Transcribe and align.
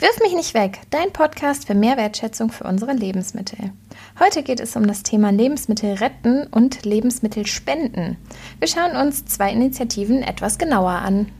Wirf 0.00 0.20
mich 0.20 0.32
nicht 0.32 0.54
weg, 0.54 0.78
dein 0.90 1.12
Podcast 1.12 1.66
für 1.66 1.74
mehr 1.74 1.96
Wertschätzung 1.96 2.52
für 2.52 2.62
unsere 2.62 2.92
Lebensmittel. 2.92 3.72
Heute 4.20 4.44
geht 4.44 4.60
es 4.60 4.76
um 4.76 4.86
das 4.86 5.02
Thema 5.02 5.32
Lebensmittel 5.32 5.94
retten 5.94 6.46
und 6.46 6.84
Lebensmittel 6.84 7.46
spenden. 7.46 8.16
Wir 8.60 8.68
schauen 8.68 8.94
uns 8.94 9.24
zwei 9.24 9.50
Initiativen 9.50 10.22
etwas 10.22 10.56
genauer 10.56 10.92
an. 10.92 11.32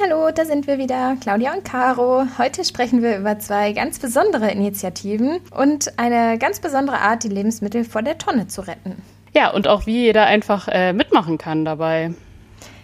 Hallo, 0.00 0.30
da 0.30 0.46
sind 0.46 0.66
wir 0.66 0.78
wieder, 0.78 1.18
Claudia 1.20 1.52
und 1.52 1.64
Caro. 1.66 2.24
Heute 2.38 2.64
sprechen 2.64 3.02
wir 3.02 3.18
über 3.18 3.38
zwei 3.38 3.74
ganz 3.74 3.98
besondere 3.98 4.50
Initiativen 4.50 5.40
und 5.50 5.98
eine 5.98 6.38
ganz 6.38 6.60
besondere 6.60 7.00
Art, 7.00 7.22
die 7.22 7.28
Lebensmittel 7.28 7.84
vor 7.84 8.00
der 8.00 8.16
Tonne 8.16 8.46
zu 8.46 8.62
retten. 8.62 8.96
Ja, 9.34 9.50
und 9.50 9.66
auch 9.66 9.86
wie 9.86 10.02
jeder 10.02 10.26
einfach 10.26 10.68
äh, 10.68 10.92
mitmachen 10.92 11.38
kann 11.38 11.64
dabei. 11.64 12.12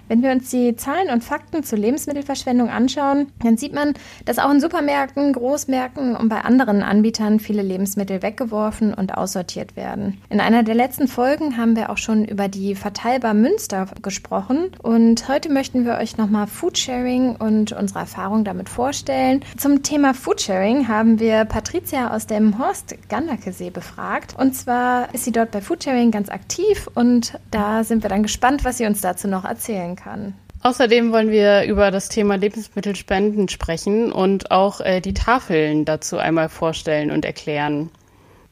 Wenn 0.08 0.22
wir 0.22 0.30
uns 0.30 0.48
die 0.48 0.74
Zahlen 0.74 1.10
und 1.10 1.22
Fakten 1.22 1.62
zur 1.62 1.78
Lebensmittelverschwendung 1.78 2.70
anschauen, 2.70 3.26
dann 3.42 3.58
sieht 3.58 3.74
man, 3.74 3.92
dass 4.24 4.38
auch 4.38 4.50
in 4.50 4.60
Supermärkten, 4.60 5.34
Großmärkten 5.34 6.16
und 6.16 6.30
bei 6.30 6.40
anderen 6.40 6.82
Anbietern 6.82 7.40
viele 7.40 7.60
Lebensmittel 7.60 8.22
weggeworfen 8.22 8.94
und 8.94 9.16
aussortiert 9.16 9.76
werden. 9.76 10.18
In 10.30 10.40
einer 10.40 10.62
der 10.62 10.74
letzten 10.74 11.08
Folgen 11.08 11.58
haben 11.58 11.76
wir 11.76 11.90
auch 11.90 11.98
schon 11.98 12.24
über 12.24 12.48
die 12.48 12.74
Verteilbar 12.74 13.34
Münster 13.34 13.86
gesprochen 14.00 14.70
und 14.82 15.28
heute 15.28 15.52
möchten 15.52 15.84
wir 15.84 15.98
euch 15.98 16.16
nochmal 16.16 16.46
Foodsharing 16.46 17.36
und 17.36 17.72
unsere 17.72 18.00
Erfahrung 18.00 18.44
damit 18.44 18.70
vorstellen. 18.70 19.44
Zum 19.58 19.82
Thema 19.82 20.14
Foodsharing 20.14 20.88
haben 20.88 21.20
wir 21.20 21.44
Patricia 21.44 22.14
aus 22.14 22.26
dem 22.26 22.58
Horst 22.58 22.94
Gandakesee 23.10 23.68
befragt 23.68 24.34
und 24.38 24.54
zwar 24.54 25.12
ist 25.14 25.24
sie 25.24 25.32
dort 25.32 25.50
bei 25.50 25.60
Foodsharing 25.60 26.10
ganz 26.10 26.30
aktiv 26.30 26.88
und 26.94 27.38
da 27.50 27.84
sind 27.84 28.02
wir 28.02 28.08
dann 28.08 28.22
gespannt, 28.22 28.64
was 28.64 28.78
sie 28.78 28.86
uns 28.86 29.02
dazu 29.02 29.28
noch 29.28 29.44
erzählen 29.44 29.97
kann. 29.98 30.34
Außerdem 30.62 31.12
wollen 31.12 31.30
wir 31.30 31.64
über 31.64 31.90
das 31.90 32.08
Thema 32.08 32.36
Lebensmittelspenden 32.36 33.48
sprechen 33.48 34.10
und 34.10 34.50
auch 34.50 34.80
äh, 34.80 35.00
die 35.00 35.14
Tafeln 35.14 35.84
dazu 35.84 36.18
einmal 36.18 36.48
vorstellen 36.48 37.10
und 37.10 37.24
erklären. 37.24 37.90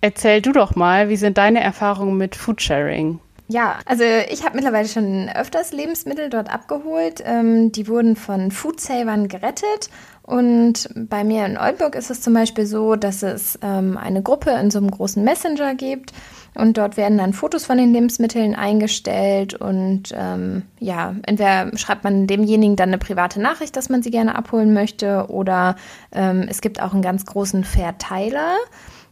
Erzähl 0.01 0.41
du 0.41 0.53
doch 0.53 0.77
mal, 0.77 1.09
wie 1.09 1.17
sind 1.17 1.37
deine 1.39 1.61
Erfahrungen 1.61 2.17
mit 2.17 2.37
Foodsharing? 2.37 3.19
Ja, 3.49 3.79
also 3.87 4.03
ich 4.29 4.45
habe 4.45 4.57
mittlerweile 4.57 4.89
schon 4.89 5.29
öfters 5.29 5.73
Lebensmittel 5.73 6.31
dort 6.31 6.53
abgeholt. 6.53 7.23
Ähm, 7.25 7.71
die 7.71 7.87
wurden 7.87 8.17
von 8.17 8.51
Foodsavern 8.51 9.29
gerettet. 9.29 9.89
Und 10.23 10.89
bei 10.97 11.23
mir 11.23 11.47
in 11.47 11.57
Oldenburg 11.57 11.95
ist 11.95 12.11
es 12.11 12.21
zum 12.21 12.35
Beispiel 12.35 12.67
so, 12.67 12.97
dass 12.97 13.23
es 13.23 13.59
ähm, 13.63 13.97
eine 13.97 14.23
Gruppe 14.23 14.51
in 14.51 14.73
so 14.73 14.79
einem 14.79 14.91
großen 14.91 15.23
Messenger 15.23 15.77
gibt. 15.77 16.13
Und 16.57 16.79
dort 16.79 16.97
werden 16.97 17.19
dann 17.19 17.33
Fotos 17.33 17.67
von 17.67 17.77
den 17.77 17.93
Lebensmitteln 17.93 18.55
eingestellt 18.55 19.55
und 19.55 20.15
ähm, 20.17 20.63
ja, 20.81 21.15
entweder 21.27 21.77
schreibt 21.77 22.03
man 22.03 22.27
demjenigen 22.27 22.77
dann 22.77 22.89
eine 22.89 22.99
private 22.99 23.41
Nachricht, 23.41 23.77
dass 23.77 23.89
man 23.89 24.03
sie 24.03 24.11
gerne 24.11 24.35
abholen 24.35 24.73
möchte, 24.73 25.27
oder 25.29 25.77
ähm, 26.13 26.47
es 26.49 26.61
gibt 26.63 26.81
auch 26.81 26.95
einen 26.95 27.03
ganz 27.03 27.27
großen 27.27 27.65
Verteiler. 27.65 28.55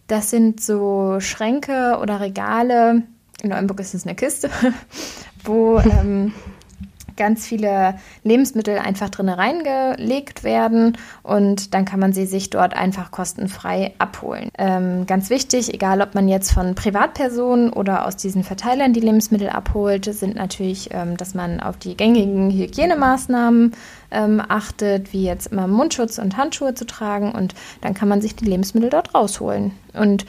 Das 0.06 0.31
sind 0.31 0.62
so 0.62 1.20
Schränke 1.20 1.98
oder 2.00 2.20
Regale. 2.20 3.03
In 3.42 3.50
Neuenburg 3.50 3.81
ist 3.81 3.95
es 3.95 4.06
eine 4.06 4.15
Kiste, 4.15 4.48
wo 5.45 5.78
ähm, 5.81 6.33
ganz 7.17 7.47
viele 7.47 7.95
Lebensmittel 8.23 8.79
einfach 8.79 9.11
drin 9.11 9.29
reingelegt 9.29 10.45
werden 10.45 10.97
und 11.23 11.75
dann 11.75 11.84
kann 11.84 12.01
man 12.01 12.12
sie 12.12 12.27
sich 12.27 12.51
dort 12.51 12.75
einfach 12.75 13.11
kostenfrei 13.11 13.95
abholen. 13.98 14.51
Ähm, 14.59 15.06
ganz 15.06 15.31
wichtig, 15.31 15.73
egal 15.73 16.01
ob 16.01 16.15
man 16.15 16.29
jetzt 16.29 16.53
von 16.53 16.75
Privatpersonen 16.75 17.73
oder 17.73 18.06
aus 18.06 18.17
diesen 18.17 18.45
Verteilern 18.45 18.93
die 18.93 19.01
Lebensmittel 19.01 19.48
abholt, 19.48 20.05
sind 20.05 20.37
natürlich, 20.37 20.91
ähm, 20.93 21.17
dass 21.17 21.34
man 21.34 21.61
auf 21.61 21.77
die 21.77 21.97
gängigen 21.97 22.51
Hygienemaßnahmen 22.51 23.73
ähm, 24.11 24.43
achtet, 24.49 25.12
wie 25.12 25.25
jetzt 25.25 25.49
immer 25.53 25.67
Mundschutz 25.67 26.19
und 26.19 26.37
Handschuhe 26.37 26.75
zu 26.75 26.87
tragen 26.87 27.33
und 27.33 27.55
dann 27.81 27.94
kann 27.94 28.09
man 28.09 28.21
sich 28.21 28.37
die 28.37 28.47
Lebensmittel 28.47 28.91
dort 28.91 29.15
rausholen. 29.15 29.72
Und 29.93 30.27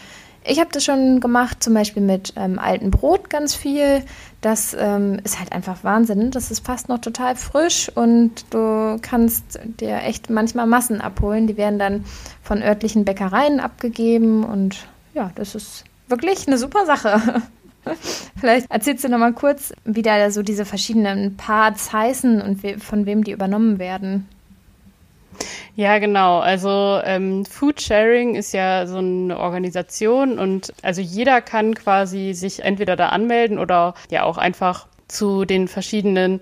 ich 0.47 0.59
habe 0.59 0.69
das 0.71 0.83
schon 0.83 1.19
gemacht, 1.19 1.63
zum 1.63 1.73
Beispiel 1.73 2.03
mit 2.03 2.33
ähm, 2.35 2.59
altem 2.59 2.91
Brot 2.91 3.29
ganz 3.29 3.55
viel. 3.55 4.03
Das 4.41 4.75
ähm, 4.79 5.19
ist 5.23 5.39
halt 5.39 5.51
einfach 5.51 5.83
Wahnsinn. 5.83 6.31
Das 6.31 6.51
ist 6.51 6.65
fast 6.65 6.89
noch 6.89 6.99
total 6.99 7.35
frisch 7.35 7.91
und 7.93 8.45
du 8.51 8.97
kannst 9.01 9.59
dir 9.79 10.01
echt 10.03 10.29
manchmal 10.29 10.67
Massen 10.67 11.01
abholen. 11.01 11.47
Die 11.47 11.57
werden 11.57 11.79
dann 11.79 12.05
von 12.43 12.61
örtlichen 12.61 13.05
Bäckereien 13.05 13.59
abgegeben 13.59 14.43
und 14.43 14.87
ja, 15.13 15.31
das 15.35 15.55
ist 15.55 15.83
wirklich 16.07 16.47
eine 16.47 16.57
super 16.57 16.85
Sache. 16.85 17.41
Vielleicht 18.39 18.69
erzählst 18.69 19.03
du 19.03 19.09
noch 19.09 19.17
mal 19.17 19.33
kurz, 19.33 19.73
wie 19.83 20.01
da 20.01 20.29
so 20.31 20.43
diese 20.43 20.65
verschiedenen 20.65 21.37
Parts 21.37 21.93
heißen 21.93 22.41
und 22.41 22.63
we 22.63 22.79
von 22.79 23.05
wem 23.05 23.23
die 23.23 23.31
übernommen 23.31 23.79
werden. 23.79 24.27
Ja, 25.77 25.99
genau. 25.99 26.39
Also 26.39 27.01
ähm, 27.03 27.43
Food 27.45 27.81
Sharing 27.81 28.35
ist 28.35 28.53
ja 28.53 28.87
so 28.87 28.97
eine 28.97 29.37
Organisation 29.37 30.39
und 30.39 30.73
also 30.83 31.01
jeder 31.01 31.41
kann 31.41 31.75
quasi 31.75 32.33
sich 32.33 32.63
entweder 32.63 32.95
da 32.95 33.09
anmelden 33.09 33.59
oder 33.59 33.93
ja 34.09 34.23
auch 34.23 34.37
einfach 34.37 34.87
zu 35.09 35.43
den 35.43 35.67
verschiedenen 35.67 36.39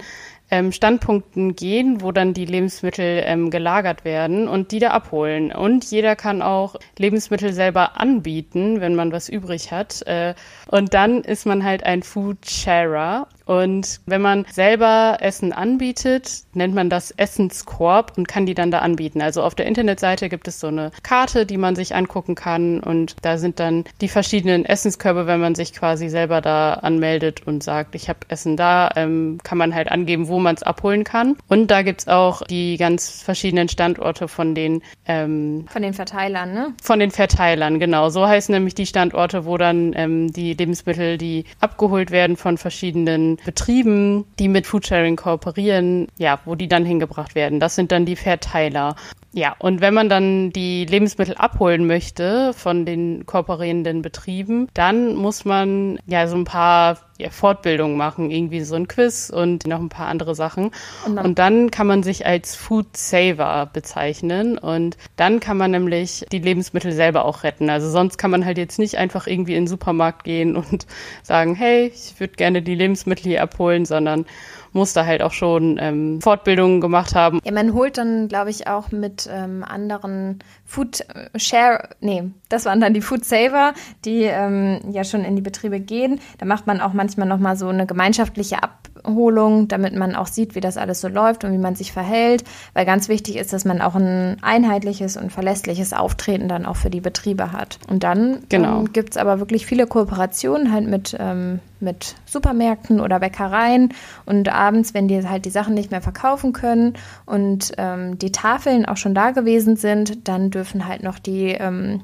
ähm, 0.53 0.71
Standpunkten 0.71 1.55
gehen, 1.55 2.01
wo 2.01 2.11
dann 2.11 2.35
die 2.35 2.45
Lebensmittel 2.45 3.23
ähm, 3.25 3.49
gelagert 3.49 4.05
werden 4.05 4.47
und 4.47 4.71
die 4.71 4.77
da 4.77 4.91
abholen. 4.91 5.51
Und 5.51 5.89
jeder 5.89 6.15
kann 6.15 6.43
auch 6.43 6.75
Lebensmittel 6.99 7.53
selber 7.53 7.99
anbieten, 7.99 8.79
wenn 8.79 8.93
man 8.93 9.11
was 9.11 9.29
übrig 9.29 9.71
hat. 9.71 10.03
Äh, 10.05 10.35
und 10.67 10.93
dann 10.93 11.21
ist 11.21 11.47
man 11.47 11.63
halt 11.63 11.83
ein 11.83 12.03
Food 12.03 12.47
Sharer. 12.47 13.27
Und 13.45 13.99
wenn 14.05 14.21
man 14.21 14.45
selber 14.51 15.17
Essen 15.19 15.51
anbietet, 15.51 16.43
nennt 16.53 16.73
man 16.73 16.89
das 16.89 17.11
Essenskorb 17.11 18.13
und 18.15 18.27
kann 18.27 18.45
die 18.45 18.53
dann 18.53 18.71
da 18.71 18.79
anbieten. 18.79 19.21
Also 19.21 19.43
auf 19.43 19.55
der 19.55 19.65
Internetseite 19.65 20.29
gibt 20.29 20.47
es 20.47 20.59
so 20.59 20.67
eine 20.67 20.91
Karte, 21.01 21.45
die 21.45 21.57
man 21.57 21.75
sich 21.75 21.93
angucken 21.93 22.35
kann 22.35 22.79
und 22.79 23.15
da 23.21 23.37
sind 23.37 23.59
dann 23.59 23.83
die 23.99 24.07
verschiedenen 24.07 24.65
Essenskörbe, 24.65 25.27
wenn 25.27 25.41
man 25.41 25.55
sich 25.55 25.73
quasi 25.73 26.07
selber 26.07 26.39
da 26.39 26.75
anmeldet 26.75 27.45
und 27.45 27.63
sagt, 27.63 27.95
ich 27.95 28.07
habe 28.07 28.19
Essen 28.29 28.55
da, 28.55 28.89
ähm, 28.95 29.39
kann 29.43 29.57
man 29.57 29.75
halt 29.75 29.91
angeben, 29.91 30.29
wo 30.29 30.39
man 30.43 30.55
es 30.55 30.63
abholen 30.63 31.03
kann. 31.03 31.37
Und 31.47 31.71
da 31.71 31.81
gibt's 31.81 32.07
auch 32.07 32.43
die 32.43 32.77
ganz 32.77 33.21
verschiedenen 33.23 33.69
Standorte 33.69 34.27
von 34.27 34.53
den 34.53 34.81
ähm, 35.07 35.65
von 35.69 35.81
den 35.81 35.93
Verteilern, 35.93 36.53
ne? 36.53 36.73
Von 36.81 36.99
den 36.99 37.11
Verteilern, 37.11 37.79
genau. 37.79 38.09
So 38.09 38.27
heißen 38.27 38.53
nämlich 38.53 38.75
die 38.75 38.85
Standorte, 38.85 39.45
wo 39.45 39.57
dann 39.57 39.93
ähm, 39.95 40.31
die 40.31 40.53
Lebensmittel, 40.53 41.17
die 41.17 41.45
abgeholt 41.59 42.11
werden 42.11 42.37
von 42.37 42.57
verschiedenen 42.57 43.37
Betrieben, 43.45 44.25
die 44.39 44.47
mit 44.47 44.67
Foodsharing 44.67 45.15
kooperieren, 45.15 46.07
ja, 46.17 46.39
wo 46.45 46.55
die 46.55 46.67
dann 46.67 46.85
hingebracht 46.85 47.35
werden. 47.35 47.59
Das 47.59 47.75
sind 47.75 47.91
dann 47.91 48.05
die 48.05 48.15
Verteiler. 48.15 48.95
Ja, 49.35 49.55
und 49.57 49.81
wenn 49.81 49.95
man 49.95 50.09
dann 50.09 50.51
die 50.51 50.85
Lebensmittel 50.85 51.33
abholen 51.33 51.87
möchte 51.87 52.53
von 52.53 52.85
den 52.85 53.25
kooperierenden 53.25 54.03
Betrieben, 54.03 54.67
dann 54.75 55.15
muss 55.15 55.43
man 55.43 55.97
ja 56.05 56.27
so 56.27 56.35
ein 56.35 56.43
paar 56.43 56.99
ja, 57.17 57.31
Fortbildungen 57.31 57.97
machen, 57.97 58.29
irgendwie 58.29 58.61
so 58.61 58.75
ein 58.75 58.87
Quiz 58.87 59.31
und 59.31 59.65
noch 59.65 59.79
ein 59.79 59.89
paar 59.89 60.05
andere 60.05 60.35
Sachen. 60.35 60.69
Und 61.07 61.15
dann, 61.15 61.25
und 61.25 61.39
dann 61.39 61.71
kann 61.71 61.87
man 61.87 62.03
sich 62.03 62.27
als 62.27 62.55
Food 62.55 62.95
Saver 62.95 63.71
bezeichnen 63.73 64.59
und 64.59 64.97
dann 65.15 65.39
kann 65.39 65.57
man 65.57 65.71
nämlich 65.71 66.25
die 66.31 66.39
Lebensmittel 66.39 66.91
selber 66.91 67.25
auch 67.25 67.41
retten. 67.41 67.71
Also 67.71 67.89
sonst 67.89 68.17
kann 68.17 68.29
man 68.29 68.45
halt 68.45 68.59
jetzt 68.59 68.77
nicht 68.77 68.99
einfach 68.99 69.25
irgendwie 69.25 69.55
in 69.55 69.63
den 69.63 69.67
Supermarkt 69.67 70.25
gehen 70.25 70.55
und 70.55 70.85
sagen, 71.23 71.55
hey, 71.55 71.87
ich 71.87 72.19
würde 72.19 72.35
gerne 72.35 72.61
die 72.61 72.75
Lebensmittel 72.75 73.23
hier 73.23 73.41
abholen, 73.41 73.85
sondern 73.85 74.27
muss 74.73 74.93
da 74.93 75.05
halt 75.05 75.21
auch 75.21 75.31
schon 75.31 75.77
ähm, 75.79 76.21
Fortbildungen 76.21 76.81
gemacht 76.81 77.15
haben. 77.15 77.39
Ja, 77.43 77.51
man 77.51 77.73
holt 77.73 77.97
dann, 77.97 78.27
glaube 78.27 78.49
ich, 78.49 78.67
auch 78.67 78.91
mit 78.91 79.29
ähm, 79.31 79.63
anderen 79.63 80.39
Food 80.65 81.01
äh, 81.01 81.39
Share, 81.39 81.89
nee, 82.01 82.23
das 82.49 82.65
waren 82.65 82.81
dann 82.81 82.93
die 82.93 83.01
Food 83.01 83.25
Saver, 83.25 83.73
die 84.05 84.23
ähm, 84.23 84.79
ja 84.91 85.03
schon 85.03 85.23
in 85.23 85.35
die 85.35 85.41
Betriebe 85.41 85.79
gehen. 85.79 86.19
Da 86.39 86.45
macht 86.45 86.67
man 86.67 86.81
auch 86.81 86.93
manchmal 86.93 87.27
nochmal 87.27 87.55
so 87.55 87.67
eine 87.67 87.85
gemeinschaftliche 87.85 88.63
Abholung, 89.03 89.67
damit 89.67 89.95
man 89.95 90.15
auch 90.15 90.27
sieht, 90.27 90.55
wie 90.55 90.59
das 90.59 90.77
alles 90.77 91.01
so 91.01 91.07
läuft 91.07 91.43
und 91.43 91.51
wie 91.51 91.57
man 91.57 91.75
sich 91.75 91.91
verhält. 91.91 92.43
Weil 92.73 92.85
ganz 92.85 93.09
wichtig 93.09 93.37
ist, 93.37 93.53
dass 93.53 93.65
man 93.65 93.81
auch 93.81 93.95
ein 93.95 94.37
einheitliches 94.41 95.17
und 95.17 95.31
verlässliches 95.31 95.93
Auftreten 95.93 96.47
dann 96.47 96.65
auch 96.65 96.75
für 96.75 96.89
die 96.89 97.01
Betriebe 97.01 97.51
hat. 97.51 97.79
Und 97.89 98.03
dann 98.03 98.39
genau. 98.49 98.79
ähm, 98.79 98.93
gibt 98.93 99.11
es 99.11 99.17
aber 99.17 99.39
wirklich 99.39 99.65
viele 99.65 99.87
Kooperationen 99.87 100.71
halt 100.71 100.87
mit, 100.87 101.15
ähm, 101.19 101.59
mit 101.79 102.15
Supermärkten 102.25 102.99
oder 102.99 103.19
Bäckereien 103.19 103.93
und 104.25 104.49
abends, 104.49 104.93
wenn 104.93 105.07
die 105.07 105.27
halt 105.27 105.45
die 105.45 105.49
Sachen 105.49 105.73
nicht 105.73 105.91
mehr 105.91 106.01
verkaufen 106.01 106.53
können 106.53 106.93
und 107.25 107.73
ähm, 107.77 108.17
die 108.17 108.31
Tafeln 108.31 108.85
auch 108.85 108.97
schon 108.97 109.13
da 109.13 109.31
gewesen 109.31 109.75
sind, 109.75 110.27
dann 110.27 110.49
dürfen 110.49 110.87
halt 110.87 111.03
noch 111.03 111.19
die 111.19 111.49
ähm, 111.49 112.01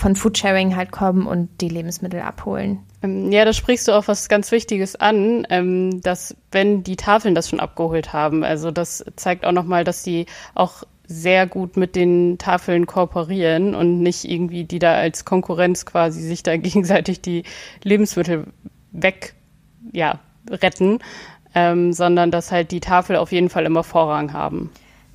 von 0.00 0.16
Foodsharing 0.16 0.76
halt 0.76 0.92
kommen 0.92 1.26
und 1.26 1.60
die 1.60 1.68
Lebensmittel 1.68 2.20
abholen. 2.22 2.80
Ähm, 3.02 3.30
ja, 3.30 3.44
da 3.44 3.52
sprichst 3.52 3.86
du 3.86 3.92
auch 3.92 4.08
was 4.08 4.30
ganz 4.30 4.50
Wichtiges 4.50 4.96
an, 4.96 5.46
ähm, 5.50 6.00
dass 6.00 6.34
wenn 6.50 6.82
die 6.82 6.96
Tafeln 6.96 7.34
das 7.34 7.50
schon 7.50 7.60
abgeholt 7.60 8.14
haben, 8.14 8.42
also 8.42 8.70
das 8.70 9.04
zeigt 9.16 9.44
auch 9.44 9.52
nochmal, 9.52 9.84
dass 9.84 10.02
die 10.02 10.24
auch 10.54 10.84
sehr 11.06 11.46
gut 11.46 11.76
mit 11.76 11.96
den 11.96 12.38
Tafeln 12.38 12.86
kooperieren 12.86 13.74
und 13.74 14.00
nicht 14.00 14.24
irgendwie 14.24 14.64
die 14.64 14.78
da 14.78 14.94
als 14.94 15.26
Konkurrenz 15.26 15.84
quasi 15.84 16.22
sich 16.22 16.42
da 16.42 16.56
gegenseitig 16.56 17.20
die 17.20 17.42
Lebensmittel 17.84 18.46
weg, 18.92 19.34
ja, 19.92 20.18
retten, 20.48 21.00
ähm, 21.54 21.92
sondern 21.92 22.30
dass 22.30 22.52
halt 22.52 22.70
die 22.70 22.80
Tafel 22.80 23.16
auf 23.16 23.32
jeden 23.32 23.50
Fall 23.50 23.66
immer 23.66 23.84
Vorrang 23.84 24.32
haben. 24.32 24.70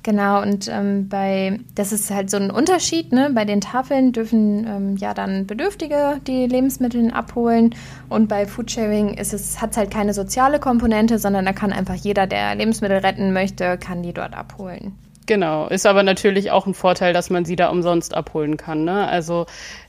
Genau, 0.06 0.40
und 0.40 0.68
ähm, 0.68 1.08
bei, 1.08 1.58
das 1.74 1.90
ist 1.90 2.12
halt 2.12 2.30
so 2.30 2.36
ein 2.36 2.52
Unterschied, 2.52 3.10
ne? 3.10 3.32
Bei 3.34 3.44
den 3.44 3.60
Tafeln 3.60 4.12
dürfen 4.12 4.64
ähm, 4.64 4.96
ja 4.98 5.14
dann 5.14 5.48
Bedürftige 5.48 6.20
die 6.28 6.46
Lebensmittel 6.46 7.10
abholen 7.10 7.74
und 8.08 8.28
bei 8.28 8.46
Foodsharing 8.46 9.14
ist 9.14 9.34
es, 9.34 9.60
hat 9.60 9.72
es 9.72 9.76
halt 9.76 9.90
keine 9.90 10.14
soziale 10.14 10.60
Komponente, 10.60 11.18
sondern 11.18 11.44
da 11.44 11.52
kann 11.52 11.72
einfach 11.72 11.96
jeder, 11.96 12.28
der 12.28 12.54
Lebensmittel 12.54 12.98
retten 12.98 13.32
möchte, 13.32 13.78
kann 13.78 14.04
die 14.04 14.12
dort 14.12 14.34
abholen. 14.34 14.96
Genau, 15.26 15.66
ist 15.66 15.86
aber 15.86 16.04
natürlich 16.04 16.52
auch 16.52 16.68
ein 16.68 16.74
Vorteil, 16.74 17.12
dass 17.12 17.28
man 17.28 17.44
sie 17.44 17.56
da 17.56 17.70
umsonst 17.70 18.14
abholen 18.14 18.56
kann. 18.56 18.84
Ne? 18.84 19.08
Also 19.08 19.46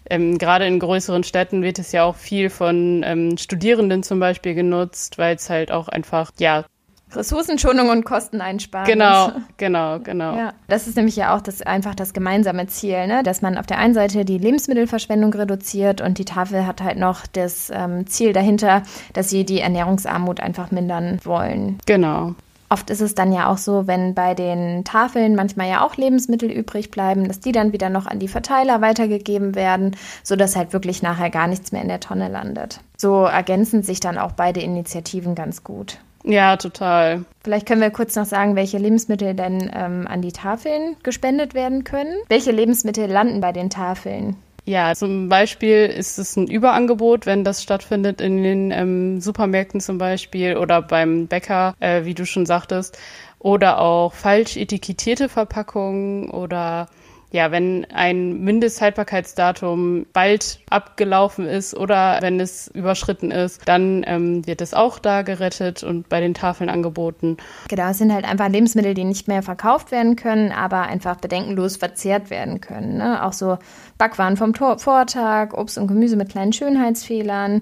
ähm, 0.10 0.40
gerade 0.40 0.66
in 0.66 0.80
größeren 0.80 1.24
Städten 1.26 1.62
wird 1.62 1.78
es 1.78 1.92
ja 1.92 2.06
auch 2.06 2.16
viel 2.16 2.50
von 2.50 3.04
ähm, 3.06 3.38
Studierenden 3.38 4.02
zum 4.02 4.20
Beispiel 4.20 4.56
genutzt, 4.56 5.20
weil 5.20 5.36
es 5.36 5.52
halt 5.52 5.72
auch 5.72 5.90
einfach, 5.90 6.32
ja, 6.40 6.66
Ressourcenschonung 7.14 7.90
und 7.90 8.04
Kosteneinsparung. 8.06 8.88
Genau, 8.88 9.32
genau, 9.58 10.00
genau. 10.00 10.36
Ja, 10.36 10.54
das 10.68 10.88
ist 10.88 10.98
nämlich 10.98 11.16
ja 11.16 11.36
auch 11.36 11.42
das, 11.42 11.62
einfach 11.62 11.96
das 11.96 12.14
gemeinsame 12.14 12.68
Ziel, 12.68 13.08
ne? 13.08 13.24
dass 13.24 13.42
man 13.42 13.58
auf 13.58 13.66
der 13.66 13.78
einen 13.80 13.94
Seite 13.94 14.26
die 14.26 14.38
Lebensmittelverschwendung 14.38 15.34
reduziert 15.34 16.02
und 16.02 16.18
die 16.18 16.26
Tafel 16.26 16.66
hat 16.66 16.82
halt 16.82 16.98
noch 16.98 17.26
das 17.28 17.72
ähm, 17.74 18.08
Ziel 18.08 18.34
dahinter, 18.34 18.84
dass 19.14 19.30
sie 19.30 19.46
die 19.46 19.62
Ernährungsarmut 19.62 20.40
einfach 20.40 20.72
mindern 20.72 21.20
wollen. 21.24 21.80
Genau. 21.86 22.36
Oft 22.70 22.90
ist 22.90 23.00
es 23.00 23.16
dann 23.16 23.32
ja 23.32 23.50
auch 23.50 23.58
so, 23.58 23.88
wenn 23.88 24.14
bei 24.14 24.34
den 24.34 24.84
Tafeln 24.84 25.36
manchmal 25.36 25.70
ja 25.70 25.86
auch 25.86 25.96
Lebensmittel 25.96 26.52
übrig 26.52 26.92
bleiben, 26.92 27.26
dass 27.28 27.40
die 27.40 27.54
dann 27.54 27.72
wieder 27.72 27.90
noch 27.90 28.08
an 28.08 28.20
die 28.20 28.28
Verteiler 28.28 28.82
weitergegeben 28.82 29.56
werden, 29.56 29.96
sodass 30.22 30.58
halt 30.58 30.74
wirklich 30.74 31.02
nachher 31.02 31.30
gar 31.30 31.48
nichts 31.48 31.72
mehr 31.72 31.82
in 31.82 31.88
der 31.88 32.02
Tonne 32.02 32.28
landet. 32.28 32.82
So 32.98 33.24
ergänzen 33.24 33.84
sich 33.84 34.02
dann 34.02 34.18
auch 34.18 34.34
beide 34.34 34.60
Initiativen 34.60 35.34
ganz 35.34 35.64
gut. 35.64 36.00
Ja, 36.28 36.58
total. 36.58 37.24
Vielleicht 37.44 37.66
können 37.66 37.82
wir 37.82 37.90
kurz 37.90 38.16
noch 38.16 38.26
sagen, 38.26 38.56
welche 38.56 38.78
Lebensmittel 38.78 39.34
denn 39.34 39.72
ähm, 39.74 40.06
an 40.08 40.22
die 40.22 40.34
Tafeln 40.34 40.98
gespendet 41.02 41.54
werden 41.54 41.86
können. 41.86 42.14
Welche 42.28 42.52
Lebensmittel 42.52 43.10
landen 43.10 43.40
bei 43.40 43.54
den 43.54 43.70
Tafeln? 43.70 44.36
Ja, 44.66 44.94
zum 44.96 45.30
Beispiel 45.30 45.86
ist 45.86 46.18
es 46.18 46.36
ein 46.36 46.48
Überangebot, 46.48 47.26
wenn 47.26 47.46
das 47.46 47.64
stattfindet 47.64 48.20
in 48.20 48.44
den 48.44 48.72
ähm, 48.72 49.22
Supermärkten 49.22 49.80
zum 49.80 49.98
Beispiel 49.98 50.58
oder 50.58 50.82
beim 50.82 51.28
Bäcker, 51.28 51.74
äh, 51.80 52.04
wie 52.04 52.14
du 52.14 52.26
schon 52.26 52.46
sagtest, 52.46 52.98
oder 53.40 53.80
auch 53.80 54.14
falsch 54.14 54.58
etikettierte 54.58 55.30
Verpackungen 55.30 56.30
oder 56.30 56.90
ja, 57.32 57.52
wenn 57.52 57.86
ein 57.94 58.42
Mindesthaltbarkeitsdatum 58.42 60.06
bald 60.14 60.60
abgelaufen 60.70 61.46
ist 61.46 61.76
oder 61.76 62.20
wenn 62.22 62.40
es 62.40 62.70
überschritten 62.70 63.32
ist, 63.32 63.68
dann 63.68 64.06
ähm, 64.08 64.48
wird 64.48 64.62
es 64.62 64.74
auch 64.74 64.98
da 64.98 65.24
gerettet 65.24 65.84
und 65.84 66.08
bei 66.08 66.22
den 66.22 66.34
Tafeln 66.34 66.70
angeboten. 66.70 67.36
Genau, 67.68 67.90
es 67.90 67.98
sind 67.98 68.14
halt 68.14 68.24
einfach 68.24 68.48
Lebensmittel, 68.48 68.94
die 68.94 69.04
nicht 69.04 69.28
mehr 69.28 69.44
verkauft 69.44 69.92
werden 69.92 70.16
können, 70.16 70.54
aber 70.54 70.84
einfach 70.84 71.18
bedenkenlos 71.18 71.76
verzehrt 71.76 72.30
werden 72.30 72.62
können. 72.62 72.98
Ne? 72.98 73.22
Auch 73.26 73.34
so 73.34 73.58
Backwaren 73.98 74.38
vom 74.38 74.54
Tor 74.54 74.80
Vortag, 74.80 75.54
Obst 75.54 75.78
und 75.78 75.88
Gemüse 75.88 76.16
mit 76.16 76.30
kleinen 76.30 76.54
Schönheitsfehlern. 76.54 77.62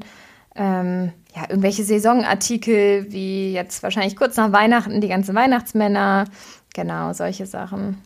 Ähm, 0.56 1.12
ja, 1.36 1.44
irgendwelche 1.50 1.84
Saisonartikel, 1.84 3.08
wie 3.10 3.52
jetzt 3.54 3.82
wahrscheinlich 3.82 4.16
kurz 4.16 4.38
nach 4.38 4.52
Weihnachten 4.52 5.02
die 5.02 5.08
ganzen 5.08 5.34
Weihnachtsmänner. 5.34 6.26
Genau, 6.76 7.14
solche 7.14 7.48
Sachen. 7.48 7.98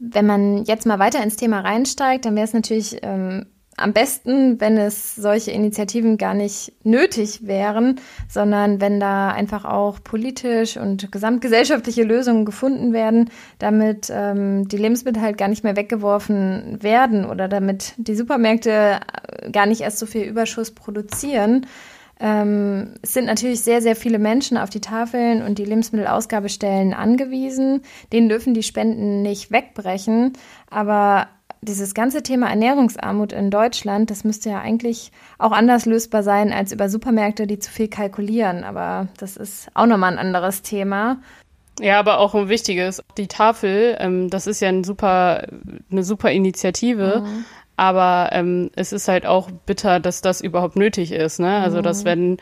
Wenn 0.00 0.26
man 0.26 0.64
jetzt 0.64 0.86
mal 0.86 0.98
weiter 0.98 1.22
ins 1.22 1.36
Thema 1.36 1.60
reinsteigt, 1.60 2.24
dann 2.24 2.34
wäre 2.34 2.46
es 2.46 2.54
natürlich 2.54 2.96
ähm, 3.02 3.46
am 3.76 3.92
besten, 3.92 4.60
wenn 4.60 4.76
es 4.76 5.14
solche 5.14 5.50
Initiativen 5.50 6.18
gar 6.18 6.34
nicht 6.34 6.72
nötig 6.84 7.46
wären, 7.46 8.00
sondern 8.28 8.80
wenn 8.80 9.00
da 9.00 9.28
einfach 9.30 9.64
auch 9.64 10.02
politisch 10.02 10.76
und 10.76 11.10
gesamtgesellschaftliche 11.10 12.02
Lösungen 12.02 12.44
gefunden 12.44 12.92
werden, 12.92 13.30
damit 13.58 14.10
ähm, 14.10 14.68
die 14.68 14.76
Lebensmittel 14.76 15.22
halt 15.22 15.38
gar 15.38 15.48
nicht 15.48 15.64
mehr 15.64 15.76
weggeworfen 15.76 16.82
werden 16.82 17.24
oder 17.24 17.48
damit 17.48 17.94
die 17.96 18.14
Supermärkte 18.14 18.70
äh, 18.70 19.50
gar 19.50 19.66
nicht 19.66 19.80
erst 19.80 19.98
so 19.98 20.06
viel 20.06 20.22
Überschuss 20.22 20.70
produzieren. 20.70 21.66
Ähm, 22.20 22.94
es 23.00 23.14
sind 23.14 23.24
natürlich 23.24 23.62
sehr, 23.62 23.80
sehr 23.80 23.96
viele 23.96 24.18
Menschen 24.18 24.58
auf 24.58 24.68
die 24.68 24.82
Tafeln 24.82 25.42
und 25.42 25.58
die 25.58 25.64
Lebensmittelausgabestellen 25.64 26.92
angewiesen. 26.92 27.82
Denen 28.12 28.28
dürfen 28.28 28.52
die 28.52 28.62
Spenden 28.62 29.22
nicht 29.22 29.50
wegbrechen. 29.50 30.34
Aber 30.68 31.28
dieses 31.62 31.94
ganze 31.94 32.22
Thema 32.22 32.48
Ernährungsarmut 32.48 33.32
in 33.32 33.50
Deutschland, 33.50 34.10
das 34.10 34.24
müsste 34.24 34.50
ja 34.50 34.60
eigentlich 34.60 35.12
auch 35.38 35.52
anders 35.52 35.86
lösbar 35.86 36.22
sein 36.22 36.52
als 36.52 36.72
über 36.72 36.88
Supermärkte, 36.90 37.46
die 37.46 37.58
zu 37.58 37.70
viel 37.70 37.88
kalkulieren. 37.88 38.64
Aber 38.64 39.08
das 39.18 39.38
ist 39.38 39.68
auch 39.74 39.86
nochmal 39.86 40.12
ein 40.12 40.18
anderes 40.18 40.60
Thema. 40.60 41.18
Ja, 41.80 41.98
aber 41.98 42.18
auch 42.18 42.34
ein 42.34 42.48
wichtiges. 42.50 43.02
Die 43.16 43.28
Tafel, 43.28 43.96
ähm, 43.98 44.28
das 44.28 44.46
ist 44.46 44.60
ja 44.60 44.68
ein 44.68 44.84
super, 44.84 45.46
eine 45.90 46.02
super 46.02 46.30
Initiative. 46.30 47.22
Mhm. 47.24 47.44
Aber 47.80 48.28
ähm, 48.32 48.70
es 48.76 48.92
ist 48.92 49.08
halt 49.08 49.24
auch 49.24 49.50
bitter, 49.64 50.00
dass 50.00 50.20
das 50.20 50.42
überhaupt 50.42 50.76
nötig 50.76 51.12
ist. 51.12 51.40
Ne? 51.40 51.62
Also, 51.62 51.80
dass 51.80 52.02
mhm. 52.02 52.08
wenn, 52.08 52.36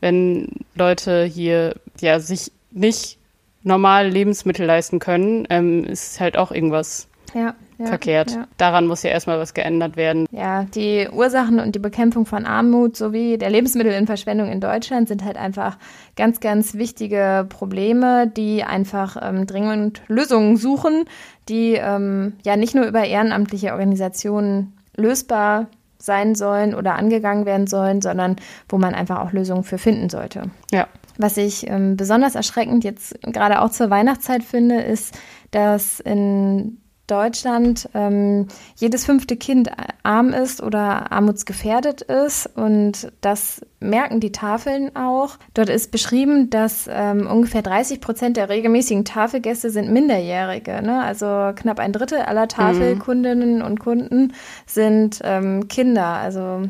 wenn 0.00 0.48
Leute 0.74 1.22
hier 1.22 1.76
ja 2.00 2.18
sich 2.18 2.50
nicht 2.72 3.16
normal 3.62 4.08
Lebensmittel 4.08 4.66
leisten 4.66 4.98
können, 4.98 5.46
ähm, 5.48 5.84
ist 5.84 6.18
halt 6.18 6.36
auch 6.36 6.50
irgendwas 6.50 7.06
ja, 7.34 7.54
ja, 7.78 7.86
verkehrt. 7.86 8.32
Ja. 8.32 8.48
Daran 8.56 8.88
muss 8.88 9.04
ja 9.04 9.10
erstmal 9.10 9.38
was 9.38 9.54
geändert 9.54 9.96
werden. 9.96 10.26
Ja, 10.32 10.64
die 10.64 11.08
Ursachen 11.08 11.60
und 11.60 11.76
die 11.76 11.78
Bekämpfung 11.78 12.26
von 12.26 12.44
Armut 12.44 12.96
sowie 12.96 13.38
der 13.38 13.50
Lebensmittelverschwendung 13.50 14.50
in 14.50 14.60
Deutschland 14.60 15.06
sind 15.06 15.24
halt 15.24 15.36
einfach 15.36 15.78
ganz, 16.16 16.40
ganz 16.40 16.74
wichtige 16.74 17.46
Probleme, 17.48 18.26
die 18.26 18.64
einfach 18.64 19.16
ähm, 19.22 19.46
dringend 19.46 20.02
Lösungen 20.08 20.56
suchen, 20.56 21.04
die 21.48 21.74
ähm, 21.74 22.32
ja 22.44 22.56
nicht 22.56 22.74
nur 22.74 22.86
über 22.86 23.04
ehrenamtliche 23.04 23.70
Organisationen 23.70 24.72
lösbar 25.00 25.66
sein 25.98 26.34
sollen 26.34 26.74
oder 26.74 26.94
angegangen 26.94 27.44
werden 27.44 27.66
sollen, 27.66 28.00
sondern 28.00 28.36
wo 28.68 28.78
man 28.78 28.94
einfach 28.94 29.20
auch 29.20 29.32
Lösungen 29.32 29.64
für 29.64 29.78
finden 29.78 30.08
sollte. 30.08 30.44
Ja. 30.70 30.88
Was 31.18 31.36
ich 31.36 31.68
ähm, 31.68 31.96
besonders 31.96 32.34
erschreckend 32.34 32.84
jetzt 32.84 33.20
gerade 33.22 33.60
auch 33.60 33.70
zur 33.70 33.90
Weihnachtszeit 33.90 34.42
finde, 34.42 34.80
ist, 34.80 35.14
dass 35.50 36.00
in 36.00 36.78
Deutschland 37.10 37.88
ähm, 37.94 38.46
jedes 38.76 39.04
fünfte 39.04 39.36
Kind 39.36 39.70
arm 40.02 40.32
ist 40.32 40.62
oder 40.62 41.10
armutsgefährdet 41.10 42.02
ist. 42.02 42.46
Und 42.56 43.12
das 43.20 43.60
merken 43.80 44.20
die 44.20 44.32
Tafeln 44.32 44.94
auch. 44.94 45.36
Dort 45.54 45.68
ist 45.68 45.90
beschrieben, 45.90 46.50
dass 46.50 46.88
ähm, 46.90 47.26
ungefähr 47.26 47.62
30 47.62 48.00
Prozent 48.00 48.36
der 48.36 48.48
regelmäßigen 48.48 49.04
Tafelgäste 49.04 49.70
sind 49.70 49.92
Minderjährige. 49.92 50.82
Ne? 50.82 51.02
Also 51.02 51.52
knapp 51.56 51.80
ein 51.80 51.92
Drittel 51.92 52.20
aller 52.20 52.48
Tafelkundinnen 52.48 53.62
und 53.62 53.80
Kunden 53.80 54.32
sind 54.66 55.20
ähm, 55.24 55.68
Kinder. 55.68 56.06
Also 56.06 56.62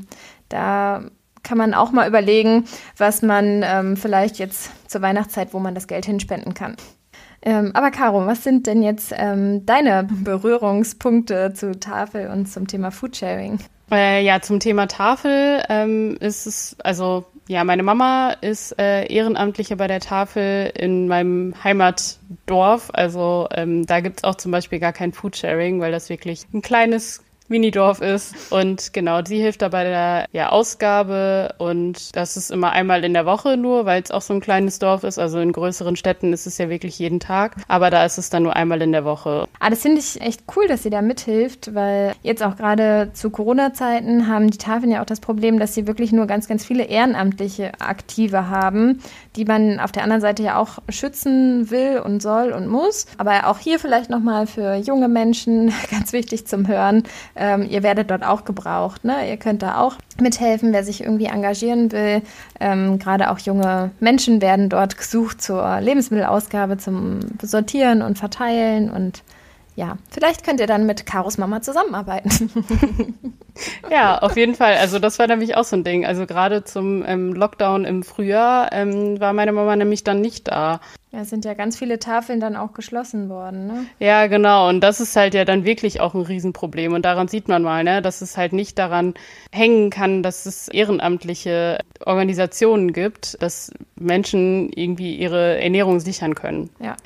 da 0.48 1.02
kann 1.42 1.58
man 1.58 1.74
auch 1.74 1.90
mal 1.90 2.08
überlegen, 2.08 2.64
was 2.96 3.22
man 3.22 3.62
ähm, 3.64 3.96
vielleicht 3.96 4.38
jetzt 4.38 4.70
zur 4.88 5.02
Weihnachtszeit, 5.02 5.52
wo 5.52 5.58
man 5.58 5.74
das 5.74 5.86
Geld 5.86 6.06
hinspenden 6.06 6.54
kann. 6.54 6.76
Ähm, 7.42 7.70
aber 7.74 7.90
Caro, 7.90 8.26
was 8.26 8.44
sind 8.44 8.66
denn 8.66 8.82
jetzt 8.82 9.14
ähm, 9.16 9.64
deine 9.64 10.06
Berührungspunkte 10.10 11.52
zu 11.54 11.78
Tafel 11.78 12.28
und 12.28 12.46
zum 12.46 12.66
Thema 12.66 12.90
Foodsharing? 12.90 13.60
Äh, 13.90 14.24
ja, 14.24 14.40
zum 14.40 14.60
Thema 14.60 14.86
Tafel 14.86 15.62
ähm, 15.68 16.16
ist 16.20 16.46
es, 16.46 16.76
also 16.84 17.24
ja, 17.48 17.64
meine 17.64 17.82
Mama 17.82 18.36
ist 18.40 18.78
äh, 18.78 19.06
Ehrenamtliche 19.06 19.74
bei 19.74 19.88
der 19.88 19.98
Tafel 19.98 20.72
in 20.76 21.08
meinem 21.08 21.54
Heimatdorf. 21.64 22.90
Also 22.92 23.48
ähm, 23.52 23.86
da 23.86 24.00
gibt's 24.00 24.22
auch 24.22 24.36
zum 24.36 24.52
Beispiel 24.52 24.78
gar 24.78 24.92
kein 24.92 25.12
Foodsharing, 25.12 25.80
weil 25.80 25.90
das 25.90 26.10
wirklich 26.10 26.46
ein 26.54 26.62
kleines 26.62 27.24
Minidorf 27.50 28.00
ist. 28.00 28.34
Und 28.50 28.92
genau, 28.92 29.20
sie 29.24 29.40
hilft 29.40 29.62
da 29.62 29.68
bei 29.68 29.84
der 29.84 30.26
ja, 30.32 30.50
Ausgabe 30.50 31.54
und 31.58 32.16
das 32.16 32.36
ist 32.36 32.50
immer 32.50 32.72
einmal 32.72 33.04
in 33.04 33.12
der 33.12 33.26
Woche 33.26 33.56
nur, 33.56 33.84
weil 33.84 34.02
es 34.02 34.10
auch 34.10 34.22
so 34.22 34.32
ein 34.32 34.40
kleines 34.40 34.78
Dorf 34.78 35.04
ist. 35.04 35.18
Also 35.18 35.40
in 35.40 35.52
größeren 35.52 35.96
Städten 35.96 36.32
ist 36.32 36.46
es 36.46 36.58
ja 36.58 36.68
wirklich 36.68 36.98
jeden 36.98 37.20
Tag, 37.20 37.56
aber 37.68 37.90
da 37.90 38.04
ist 38.04 38.18
es 38.18 38.30
dann 38.30 38.44
nur 38.44 38.56
einmal 38.56 38.80
in 38.82 38.92
der 38.92 39.04
Woche. 39.04 39.46
Ah, 39.58 39.70
das 39.70 39.82
finde 39.82 40.00
ich 40.00 40.20
echt 40.20 40.44
cool, 40.56 40.66
dass 40.68 40.82
sie 40.82 40.90
da 40.90 41.02
mithilft, 41.02 41.74
weil 41.74 42.14
jetzt 42.22 42.42
auch 42.42 42.56
gerade 42.56 43.10
zu 43.12 43.30
Corona-Zeiten 43.30 44.28
haben 44.28 44.50
die 44.50 44.58
Tafeln 44.58 44.92
ja 44.92 45.02
auch 45.02 45.06
das 45.06 45.20
Problem, 45.20 45.58
dass 45.58 45.74
sie 45.74 45.86
wirklich 45.86 46.12
nur 46.12 46.26
ganz, 46.26 46.48
ganz 46.48 46.64
viele 46.64 46.84
ehrenamtliche 46.84 47.72
Aktive 47.80 48.48
haben, 48.48 49.02
die 49.36 49.44
man 49.44 49.80
auf 49.80 49.92
der 49.92 50.04
anderen 50.04 50.22
Seite 50.22 50.42
ja 50.42 50.58
auch 50.58 50.78
schützen 50.88 51.70
will 51.70 52.00
und 52.04 52.20
soll 52.22 52.52
und 52.52 52.68
muss. 52.68 53.06
Aber 53.18 53.48
auch 53.48 53.58
hier 53.58 53.78
vielleicht 53.78 54.10
nochmal 54.10 54.46
für 54.46 54.76
junge 54.76 55.08
Menschen 55.08 55.72
ganz 55.90 56.12
wichtig 56.12 56.46
zum 56.46 56.68
Hören 56.68 57.02
ähm, 57.40 57.66
ihr 57.68 57.82
werdet 57.82 58.10
dort 58.10 58.22
auch 58.22 58.44
gebraucht. 58.44 59.04
Ne? 59.04 59.28
Ihr 59.28 59.38
könnt 59.38 59.62
da 59.62 59.80
auch 59.80 59.96
mithelfen, 60.20 60.72
wer 60.72 60.84
sich 60.84 61.02
irgendwie 61.02 61.24
engagieren 61.24 61.90
will. 61.90 62.22
Ähm, 62.60 62.98
Gerade 62.98 63.30
auch 63.30 63.38
junge 63.38 63.90
Menschen 63.98 64.42
werden 64.42 64.68
dort 64.68 64.98
gesucht 64.98 65.40
zur 65.40 65.80
Lebensmittelausgabe, 65.80 66.76
zum 66.76 67.20
Sortieren 67.42 68.02
und 68.02 68.18
Verteilen 68.18 68.90
und 68.90 69.22
ja, 69.76 69.96
vielleicht 70.10 70.44
könnt 70.44 70.60
ihr 70.60 70.66
dann 70.66 70.84
mit 70.84 71.06
Karos 71.06 71.38
Mama 71.38 71.62
zusammenarbeiten. 71.62 72.50
ja, 73.90 74.18
auf 74.18 74.36
jeden 74.36 74.54
Fall. 74.54 74.74
Also 74.74 74.98
das 74.98 75.18
war 75.18 75.26
nämlich 75.26 75.56
auch 75.56 75.64
so 75.64 75.74
ein 75.76 75.84
Ding. 75.84 76.04
Also 76.04 76.26
gerade 76.26 76.64
zum 76.64 77.02
ähm, 77.06 77.32
Lockdown 77.32 77.86
im 77.86 78.02
Frühjahr 78.02 78.72
ähm, 78.72 79.18
war 79.20 79.32
meine 79.32 79.52
Mama 79.52 79.76
nämlich 79.76 80.04
dann 80.04 80.20
nicht 80.20 80.48
da. 80.48 80.80
Ja, 81.12 81.22
es 81.22 81.30
sind 81.30 81.44
ja 81.44 81.54
ganz 81.54 81.76
viele 81.76 81.98
Tafeln 81.98 82.38
dann 82.38 82.54
auch 82.54 82.72
geschlossen 82.72 83.28
worden, 83.28 83.66
ne? 83.66 83.86
Ja, 83.98 84.28
genau. 84.28 84.68
Und 84.68 84.80
das 84.80 85.00
ist 85.00 85.16
halt 85.16 85.34
ja 85.34 85.44
dann 85.44 85.64
wirklich 85.64 86.00
auch 86.00 86.14
ein 86.14 86.20
Riesenproblem. 86.20 86.92
Und 86.92 87.04
daran 87.04 87.26
sieht 87.26 87.48
man 87.48 87.62
mal, 87.62 87.82
ne, 87.82 88.00
dass 88.00 88.20
es 88.20 88.36
halt 88.36 88.52
nicht 88.52 88.78
daran 88.78 89.14
hängen 89.50 89.90
kann, 89.90 90.22
dass 90.22 90.46
es 90.46 90.68
ehrenamtliche 90.68 91.78
Organisationen 92.06 92.92
gibt, 92.92 93.42
dass 93.42 93.72
Menschen 93.96 94.70
irgendwie 94.72 95.16
ihre 95.16 95.60
Ernährung 95.60 95.98
sichern 95.98 96.36
können. 96.36 96.70
Ja. 96.78 96.96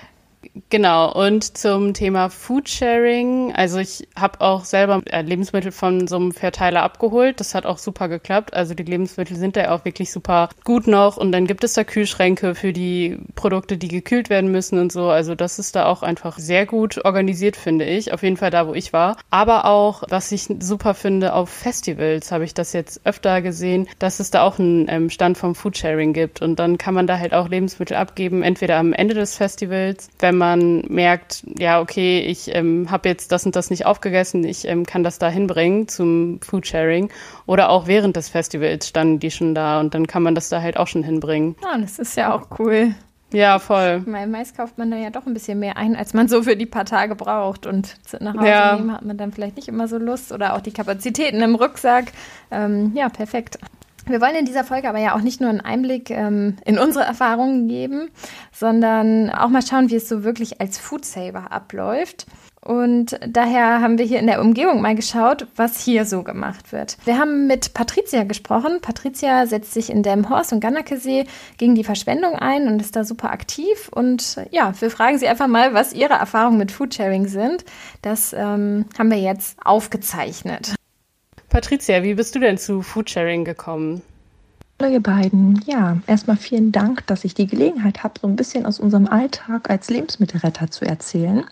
Genau, 0.71 1.13
und 1.13 1.59
zum 1.59 1.95
Thema 1.95 2.31
Foodsharing. 2.31 3.53
Also 3.57 3.79
ich 3.79 4.07
habe 4.15 4.41
auch 4.41 4.65
selber 4.65 5.03
äh, 5.07 5.23
Lebensmittel 5.23 5.73
von 5.73 6.07
so 6.07 6.15
einem 6.15 6.31
Verteiler 6.31 6.85
abgeholt. 6.85 7.41
Das 7.41 7.57
hat 7.57 7.67
auch 7.67 7.79
super 7.79 8.09
geklappt. 8.09 8.55
Also 8.55 8.75
die 8.75 8.85
Lebensmittel 8.85 9.37
sind 9.37 9.57
da 9.57 9.73
auch 9.73 9.85
wirklich 9.85 10.13
super 10.13 10.51
gut 10.63 10.87
noch. 10.87 11.17
Und 11.17 11.33
dann 11.33 11.49
gibt 11.49 11.65
es 11.65 11.73
da 11.73 11.83
Kühlschränke 11.83 12.55
für 12.55 12.73
die 12.73 13.19
Produkte, 13.35 13.77
die 13.77 13.89
gekühlt 13.89 14.31
werden 14.31 14.53
müssen 14.53 14.79
und 14.79 14.93
so. 14.93 15.09
Also 15.09 15.35
das 15.35 15.59
ist 15.59 15.75
da 15.75 15.87
auch 15.87 16.05
einfach 16.05 16.39
sehr 16.39 16.67
gut 16.67 17.05
organisiert, 17.05 17.57
finde 17.57 17.85
ich. 17.85 18.13
Auf 18.13 18.23
jeden 18.23 18.37
Fall 18.37 18.51
da, 18.51 18.69
wo 18.69 18.75
ich 18.75 18.93
war. 18.93 19.17
Aber 19.31 19.65
auch, 19.65 20.05
was 20.09 20.31
ich 20.31 20.47
super 20.61 20.95
finde, 20.95 21.35
auf 21.35 21.51
Festivals 21.51 22.31
habe 22.31 22.45
ich 22.45 22.55
das 22.55 22.73
jetzt 22.73 23.01
öfter 23.05 23.43
gesehen, 23.43 23.89
dass 23.99 24.21
es 24.21 24.31
da 24.31 24.43
auch 24.43 24.61
einen 24.61 24.87
ähm, 24.89 25.11
Stand 25.11 25.37
vom 25.37 25.57
Foodsharing 25.57 26.13
gibt. 26.13 26.43
Und 26.43 26.61
dann 26.61 26.79
kann 26.79 26.95
man 26.95 27.09
da 27.09 27.19
halt 27.19 27.35
auch 27.35 27.49
Lebensmittel 27.49 27.97
abgeben, 27.97 28.45
entweder 28.45 28.77
am 28.77 28.93
Ende 28.93 29.15
des 29.15 29.37
Festivals, 29.37 30.11
wenn 30.21 30.37
man 30.37 30.44
man 30.45 30.83
merkt, 30.89 31.45
ja, 31.59 31.81
okay, 31.81 32.21
ich 32.21 32.55
ähm, 32.55 32.91
habe 32.91 33.09
jetzt 33.09 33.33
das 33.33 33.47
und 33.47 33.57
das 33.57 33.71
nicht 33.71 33.87
aufgegessen, 33.87 34.45
ich 34.45 34.67
ähm, 34.67 34.85
kann 34.85 35.03
das 35.03 35.19
da 35.19 35.29
hinbringen 35.29 35.89
zum 35.89 36.41
Foodsharing. 36.43 37.11
Oder 37.47 37.71
auch 37.71 37.87
während 37.87 38.17
des 38.17 38.29
Festivals 38.29 38.89
standen 38.89 39.21
die 39.21 39.31
schon 39.31 39.55
da 39.55 39.81
und 39.81 39.95
dann 39.95 40.07
kann 40.07 40.23
man 40.23 40.35
das 40.35 40.49
da 40.49 40.61
halt 40.61 40.77
auch 40.77 40.87
schon 40.87 41.03
hinbringen. 41.03 41.57
Ah, 41.65 41.79
das 41.79 41.99
ist 41.99 42.17
ja 42.17 42.35
auch 42.35 42.59
cool. 42.59 42.95
Ja, 43.33 43.59
voll. 43.59 44.03
Weil 44.07 44.29
meist 44.29 44.57
kauft 44.57 44.79
man 44.79 44.93
da 44.93 44.97
ja 44.97 45.11
doch 45.11 45.27
ein 45.27 45.35
bisschen 45.35 45.59
mehr 45.59 45.77
ein, 45.77 45.97
als 45.97 46.15
man 46.15 46.29
so 46.29 46.45
für 46.45 46.57
die 46.57 46.67
paar 46.67 46.85
Tage 46.85 47.17
braucht. 47.17 47.67
Und 47.67 47.97
nach 48.21 48.37
Hause 48.37 48.47
ja. 48.47 48.77
nehmen 48.77 48.93
hat 48.93 49.05
man 49.05 49.17
dann 49.17 49.33
vielleicht 49.33 49.57
nicht 49.57 49.67
immer 49.67 49.89
so 49.89 49.99
Lust 49.99 50.31
oder 50.31 50.55
auch 50.55 50.61
die 50.61 50.73
Kapazitäten 50.73 51.43
im 51.43 51.57
Rucksack. 51.57 52.13
Ähm, 52.53 52.93
ja, 52.95 53.09
perfekt. 53.09 53.59
Wir 54.07 54.21
wollen 54.21 54.37
in 54.37 54.45
dieser 54.45 54.65
Folge 54.65 54.89
aber 54.89 54.99
ja 54.99 55.15
auch 55.15 55.21
nicht 55.21 55.41
nur 55.41 55.51
einen 55.51 55.61
Einblick 55.61 56.11
ähm, 56.11 56.57
in 56.65 56.79
unsere 56.79 57.05
Erfahrungen 57.05 57.69
geben, 57.69 58.11
sondern 58.53 59.31
auch 59.31 59.49
mal 59.49 59.63
schauen, 59.63 59.91
wie 59.91 59.97
es 59.97 60.09
so 60.09 60.25
wirklich 60.25 60.61
als 60.61 60.79
Foodsaver 60.79 61.53
abläuft. 61.53 62.27
Und 62.65 63.19
daher 63.29 63.83
haben 63.83 63.99
wir 63.99 64.07
hier 64.07 64.21
in 64.21 64.27
der 64.27 64.41
Umgebung 64.41 64.81
mal 64.81 64.95
geschaut, 64.95 65.47
was 65.55 65.81
hier 65.81 66.07
so 66.07 66.23
gemacht 66.23 66.73
wird. 66.73 66.97
Wir 67.05 67.19
haben 67.19 67.47
mit 67.47 67.75
Patricia 67.75 68.25
gesprochen. 68.25 68.79
Patricia 68.81 69.47
setzt 69.47 69.75
sich 69.75 69.91
in 69.91 70.03
Delmhorst 70.03 70.55
und 70.55 70.61
Gannakesee 70.61 71.27
gegen 71.59 71.75
die 71.75 71.85
Verschwendung 71.85 72.37
ein 72.37 72.67
und 72.67 72.81
ist 72.81 72.97
da 72.97 73.05
super 73.05 73.31
aktiv. 73.33 73.91
Und 73.93 74.41
ja, 74.51 74.73
wir 74.81 74.91
fragen 74.91 75.19
sie 75.19 75.29
einfach 75.29 75.47
mal, 75.47 75.75
was 75.75 75.93
ihre 75.93 76.15
Erfahrungen 76.15 76.57
mit 76.57 76.73
Foodsharing 76.73 77.27
sind. 77.27 77.67
Das 78.01 78.33
ähm, 78.33 78.87
haben 78.99 79.11
wir 79.11 79.19
jetzt 79.19 79.59
aufgezeichnet. 79.63 80.75
Patricia, 81.55 82.03
wie 82.03 82.15
bist 82.15 82.35
du 82.35 82.41
denn 82.41 82.59
zu 82.59 82.83
Foodsharing 82.83 83.45
gekommen? 83.45 84.03
Hallo 84.83 84.93
ihr 84.93 85.01
beiden. 85.01 85.63
Ja, 85.65 85.99
erstmal 86.09 86.37
vielen 86.37 86.73
Dank, 86.73 87.07
dass 87.07 87.25
ich 87.25 87.35
die 87.35 87.47
Gelegenheit 87.47 88.03
habe, 88.03 88.15
so 88.21 88.27
ein 88.27 88.35
bisschen 88.35 88.67
aus 88.67 88.81
unserem 88.81 89.07
Alltag 89.07 89.71
als 89.71 89.89
Lebensmittelretter 89.89 90.73
zu 90.73 90.85
erzählen. 90.85 91.45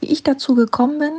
Wie 0.00 0.10
ich 0.10 0.22
dazu 0.22 0.54
gekommen 0.54 0.98
bin, 0.98 1.12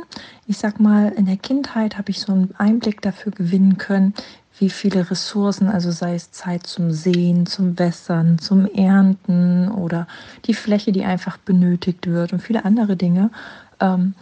ich 0.48 0.58
sag 0.58 0.80
mal, 0.80 1.12
in 1.12 1.26
der 1.26 1.36
Kindheit 1.36 1.98
habe 1.98 2.10
ich 2.10 2.18
so 2.18 2.32
einen 2.32 2.52
Einblick 2.58 3.00
dafür 3.00 3.30
gewinnen 3.30 3.78
können, 3.78 4.12
wie 4.58 4.70
viele 4.70 5.08
Ressourcen, 5.08 5.68
also 5.68 5.92
sei 5.92 6.16
es 6.16 6.32
Zeit 6.32 6.66
zum 6.66 6.90
Sehen, 6.90 7.46
zum 7.46 7.78
Wässern, 7.78 8.40
zum 8.40 8.66
Ernten 8.66 9.68
oder 9.70 10.08
die 10.46 10.54
Fläche, 10.54 10.90
die 10.90 11.04
einfach 11.04 11.36
benötigt 11.36 12.08
wird 12.08 12.32
und 12.32 12.40
viele 12.40 12.64
andere 12.64 12.96
Dinge, 12.96 13.30
ähm, 13.78 14.14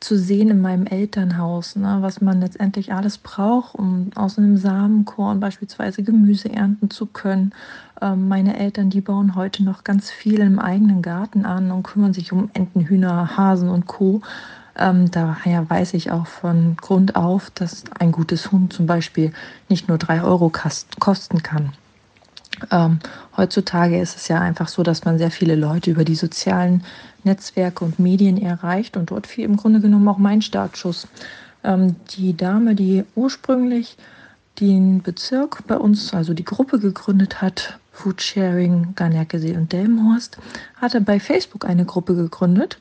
zu 0.00 0.16
sehen 0.16 0.50
in 0.50 0.60
meinem 0.60 0.86
Elternhaus, 0.86 1.74
ne, 1.74 1.98
was 2.00 2.20
man 2.20 2.40
letztendlich 2.40 2.92
alles 2.92 3.18
braucht, 3.18 3.74
um 3.74 4.10
aus 4.14 4.38
einem 4.38 4.56
Samenkorn 4.56 5.40
beispielsweise 5.40 6.02
Gemüse 6.02 6.52
ernten 6.52 6.90
zu 6.90 7.06
können. 7.06 7.52
Ähm, 8.00 8.28
meine 8.28 8.58
Eltern, 8.58 8.90
die 8.90 9.00
bauen 9.00 9.34
heute 9.34 9.64
noch 9.64 9.82
ganz 9.82 10.10
viel 10.10 10.40
im 10.40 10.60
eigenen 10.60 11.02
Garten 11.02 11.44
an 11.44 11.72
und 11.72 11.82
kümmern 11.82 12.14
sich 12.14 12.32
um 12.32 12.50
Enten, 12.54 12.82
Hühner, 12.82 13.36
Hasen 13.36 13.68
und 13.68 13.86
Co. 13.86 14.22
Ähm, 14.76 15.10
daher 15.10 15.68
weiß 15.68 15.94
ich 15.94 16.12
auch 16.12 16.28
von 16.28 16.76
Grund 16.76 17.16
auf, 17.16 17.50
dass 17.50 17.82
ein 17.98 18.12
gutes 18.12 18.52
Huhn 18.52 18.70
zum 18.70 18.86
Beispiel 18.86 19.32
nicht 19.68 19.88
nur 19.88 19.98
drei 19.98 20.22
Euro 20.22 20.52
kosten 21.00 21.42
kann. 21.42 21.72
Ähm, 22.70 22.98
heutzutage 23.36 24.00
ist 24.00 24.16
es 24.16 24.28
ja 24.28 24.40
einfach 24.40 24.68
so, 24.68 24.82
dass 24.82 25.04
man 25.04 25.18
sehr 25.18 25.30
viele 25.30 25.54
Leute 25.54 25.90
über 25.90 26.04
die 26.04 26.14
sozialen 26.14 26.82
Netzwerke 27.24 27.84
und 27.84 27.98
Medien 27.98 28.40
erreicht 28.40 28.96
und 28.96 29.10
dort 29.10 29.26
fiel 29.26 29.44
im 29.44 29.56
Grunde 29.56 29.80
genommen 29.80 30.08
auch 30.08 30.18
mein 30.18 30.42
Startschuss. 30.42 31.08
Ähm, 31.64 31.96
die 32.10 32.36
Dame, 32.36 32.74
die 32.74 33.04
ursprünglich 33.14 33.96
den 34.60 35.02
Bezirk 35.02 35.66
bei 35.66 35.76
uns, 35.76 36.14
also 36.14 36.34
die 36.34 36.44
Gruppe 36.44 36.78
gegründet 36.78 37.40
hat, 37.40 37.78
Foodsharing 37.92 38.94
Garnerkesee 38.94 39.56
und 39.56 39.72
Delmenhorst, 39.72 40.38
hatte 40.76 41.00
bei 41.00 41.20
Facebook 41.20 41.64
eine 41.64 41.84
Gruppe 41.84 42.14
gegründet 42.14 42.78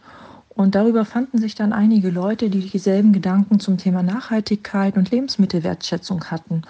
und 0.50 0.76
darüber 0.76 1.06
fanden 1.06 1.38
sich 1.38 1.56
dann 1.56 1.74
einige 1.74 2.10
Leute, 2.10 2.50
die 2.50 2.62
dieselben 2.62 3.14
Gedanken 3.14 3.60
zum 3.60 3.78
Thema 3.78 4.02
Nachhaltigkeit 4.02 4.98
und 4.98 5.12
Lebensmittelwertschätzung 5.12 6.26
hatten. 6.26 6.64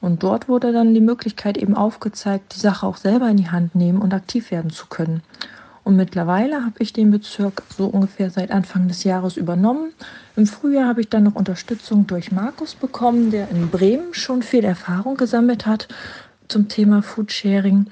Und 0.00 0.22
dort 0.22 0.48
wurde 0.48 0.72
dann 0.72 0.94
die 0.94 1.00
Möglichkeit 1.00 1.58
eben 1.58 1.74
aufgezeigt, 1.74 2.54
die 2.54 2.60
Sache 2.60 2.86
auch 2.86 2.96
selber 2.96 3.28
in 3.28 3.36
die 3.36 3.50
Hand 3.50 3.74
nehmen 3.74 4.00
und 4.00 4.14
aktiv 4.14 4.52
werden 4.52 4.70
zu 4.70 4.86
können. 4.86 5.22
Und 5.86 5.94
mittlerweile 5.94 6.64
habe 6.64 6.74
ich 6.80 6.92
den 6.92 7.12
Bezirk 7.12 7.62
so 7.78 7.86
ungefähr 7.86 8.28
seit 8.28 8.50
Anfang 8.50 8.88
des 8.88 9.04
Jahres 9.04 9.36
übernommen. 9.36 9.92
Im 10.34 10.48
Frühjahr 10.48 10.88
habe 10.88 11.00
ich 11.00 11.10
dann 11.10 11.22
noch 11.22 11.36
Unterstützung 11.36 12.08
durch 12.08 12.32
Markus 12.32 12.74
bekommen, 12.74 13.30
der 13.30 13.48
in 13.52 13.68
Bremen 13.68 14.12
schon 14.12 14.42
viel 14.42 14.64
Erfahrung 14.64 15.16
gesammelt 15.16 15.64
hat 15.64 15.86
zum 16.48 16.66
Thema 16.66 17.02
Foodsharing. 17.02 17.86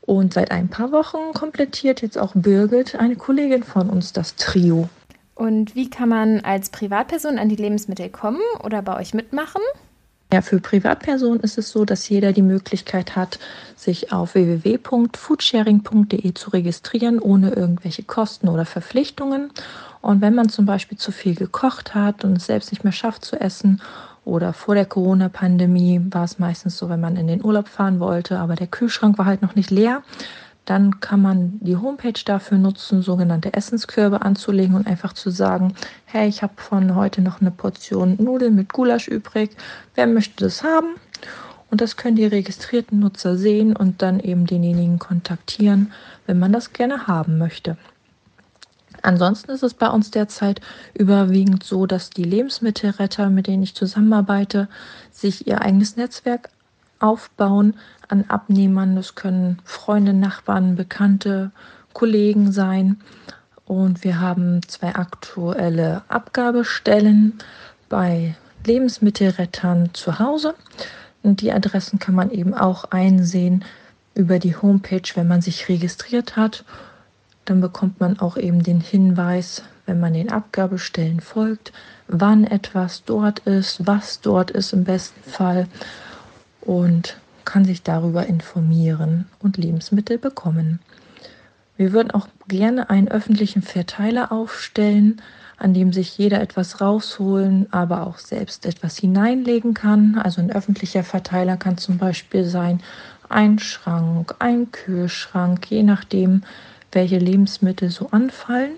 Und 0.00 0.34
seit 0.34 0.50
ein 0.50 0.66
paar 0.66 0.90
Wochen 0.90 1.34
komplettiert 1.34 2.02
jetzt 2.02 2.18
auch 2.18 2.32
Birgit, 2.34 2.96
eine 2.96 3.14
Kollegin 3.14 3.62
von 3.62 3.90
uns, 3.90 4.12
das 4.12 4.34
Trio. 4.34 4.88
Und 5.36 5.76
wie 5.76 5.88
kann 5.88 6.08
man 6.08 6.40
als 6.40 6.70
Privatperson 6.70 7.38
an 7.38 7.48
die 7.48 7.54
Lebensmittel 7.54 8.08
kommen 8.08 8.40
oder 8.64 8.82
bei 8.82 8.98
euch 8.98 9.14
mitmachen? 9.14 9.62
Ja, 10.36 10.42
für 10.42 10.60
Privatpersonen 10.60 11.40
ist 11.40 11.56
es 11.56 11.70
so, 11.70 11.86
dass 11.86 12.10
jeder 12.10 12.34
die 12.34 12.42
Möglichkeit 12.42 13.16
hat, 13.16 13.38
sich 13.74 14.12
auf 14.12 14.34
www.foodsharing.de 14.34 16.34
zu 16.34 16.50
registrieren, 16.50 17.20
ohne 17.20 17.54
irgendwelche 17.54 18.02
Kosten 18.02 18.50
oder 18.50 18.66
Verpflichtungen. 18.66 19.50
Und 20.02 20.20
wenn 20.20 20.34
man 20.34 20.50
zum 20.50 20.66
Beispiel 20.66 20.98
zu 20.98 21.10
viel 21.10 21.36
gekocht 21.36 21.94
hat 21.94 22.22
und 22.22 22.36
es 22.36 22.44
selbst 22.44 22.70
nicht 22.70 22.84
mehr 22.84 22.92
schafft 22.92 23.24
zu 23.24 23.40
essen, 23.40 23.80
oder 24.26 24.52
vor 24.52 24.74
der 24.74 24.84
Corona-Pandemie 24.84 26.02
war 26.10 26.24
es 26.24 26.38
meistens 26.38 26.76
so, 26.76 26.90
wenn 26.90 27.00
man 27.00 27.16
in 27.16 27.28
den 27.28 27.42
Urlaub 27.42 27.68
fahren 27.68 27.98
wollte, 27.98 28.38
aber 28.38 28.56
der 28.56 28.66
Kühlschrank 28.66 29.16
war 29.16 29.24
halt 29.24 29.40
noch 29.40 29.54
nicht 29.54 29.70
leer, 29.70 30.02
dann 30.66 31.00
kann 31.00 31.22
man 31.22 31.58
die 31.60 31.76
Homepage 31.76 32.20
dafür 32.24 32.58
nutzen, 32.58 33.00
sogenannte 33.00 33.54
Essenskörbe 33.54 34.22
anzulegen 34.22 34.74
und 34.74 34.86
einfach 34.86 35.12
zu 35.12 35.30
sagen, 35.30 35.74
hey, 36.04 36.28
ich 36.28 36.42
habe 36.42 36.54
von 36.56 36.94
heute 36.96 37.22
noch 37.22 37.40
eine 37.40 37.52
Portion 37.52 38.16
Nudeln 38.18 38.56
mit 38.56 38.72
Gulasch 38.72 39.08
übrig. 39.08 39.56
Wer 39.94 40.08
möchte 40.08 40.44
das 40.44 40.64
haben? 40.64 40.96
Und 41.70 41.80
das 41.80 41.96
können 41.96 42.16
die 42.16 42.26
registrierten 42.26 42.98
Nutzer 42.98 43.36
sehen 43.36 43.76
und 43.76 44.02
dann 44.02 44.20
eben 44.20 44.46
denjenigen 44.46 44.98
kontaktieren, 44.98 45.92
wenn 46.26 46.38
man 46.38 46.52
das 46.52 46.72
gerne 46.72 47.06
haben 47.06 47.38
möchte. 47.38 47.76
Ansonsten 49.02 49.52
ist 49.52 49.62
es 49.62 49.74
bei 49.74 49.88
uns 49.88 50.10
derzeit 50.10 50.60
überwiegend 50.94 51.62
so, 51.62 51.86
dass 51.86 52.10
die 52.10 52.24
Lebensmittelretter, 52.24 53.30
mit 53.30 53.46
denen 53.46 53.62
ich 53.62 53.74
zusammenarbeite, 53.74 54.68
sich 55.12 55.46
ihr 55.46 55.60
eigenes 55.62 55.96
Netzwerk 55.96 56.48
aufbauen 56.98 57.74
an 58.08 58.24
Abnehmern. 58.28 58.96
Das 58.96 59.14
können 59.14 59.60
Freunde, 59.64 60.12
Nachbarn, 60.12 60.76
Bekannte, 60.76 61.50
Kollegen 61.92 62.52
sein. 62.52 63.00
Und 63.64 64.04
wir 64.04 64.20
haben 64.20 64.60
zwei 64.68 64.94
aktuelle 64.94 66.02
Abgabestellen 66.08 67.34
bei 67.88 68.36
Lebensmittelrettern 68.64 69.90
zu 69.92 70.18
Hause. 70.18 70.54
Und 71.22 71.40
die 71.40 71.52
Adressen 71.52 71.98
kann 71.98 72.14
man 72.14 72.30
eben 72.30 72.54
auch 72.54 72.84
einsehen 72.84 73.64
über 74.14 74.38
die 74.38 74.56
Homepage, 74.56 75.02
wenn 75.14 75.28
man 75.28 75.42
sich 75.42 75.68
registriert 75.68 76.36
hat. 76.36 76.64
Dann 77.44 77.60
bekommt 77.60 78.00
man 78.00 78.18
auch 78.18 78.36
eben 78.36 78.62
den 78.62 78.80
Hinweis, 78.80 79.62
wenn 79.86 80.00
man 80.00 80.14
den 80.14 80.30
Abgabestellen 80.30 81.20
folgt, 81.20 81.72
wann 82.08 82.44
etwas 82.44 83.04
dort 83.04 83.40
ist, 83.40 83.86
was 83.86 84.20
dort 84.20 84.50
ist 84.50 84.72
im 84.72 84.84
besten 84.84 85.28
Fall 85.30 85.68
und 86.66 87.16
kann 87.44 87.64
sich 87.64 87.82
darüber 87.82 88.26
informieren 88.26 89.26
und 89.38 89.56
Lebensmittel 89.56 90.18
bekommen. 90.18 90.80
Wir 91.76 91.92
würden 91.92 92.10
auch 92.10 92.28
gerne 92.48 92.90
einen 92.90 93.08
öffentlichen 93.08 93.62
Verteiler 93.62 94.32
aufstellen, 94.32 95.22
an 95.58 95.72
dem 95.72 95.92
sich 95.92 96.18
jeder 96.18 96.40
etwas 96.40 96.80
rausholen, 96.80 97.72
aber 97.72 98.06
auch 98.06 98.18
selbst 98.18 98.66
etwas 98.66 98.98
hineinlegen 98.98 99.74
kann. 99.74 100.18
Also 100.18 100.40
ein 100.40 100.50
öffentlicher 100.50 101.04
Verteiler 101.04 101.56
kann 101.56 101.78
zum 101.78 101.98
Beispiel 101.98 102.44
sein 102.44 102.82
ein 103.28 103.58
Schrank, 103.58 104.34
ein 104.38 104.70
Kühlschrank, 104.70 105.70
je 105.70 105.82
nachdem, 105.82 106.42
welche 106.92 107.18
Lebensmittel 107.18 107.90
so 107.90 108.08
anfallen, 108.10 108.72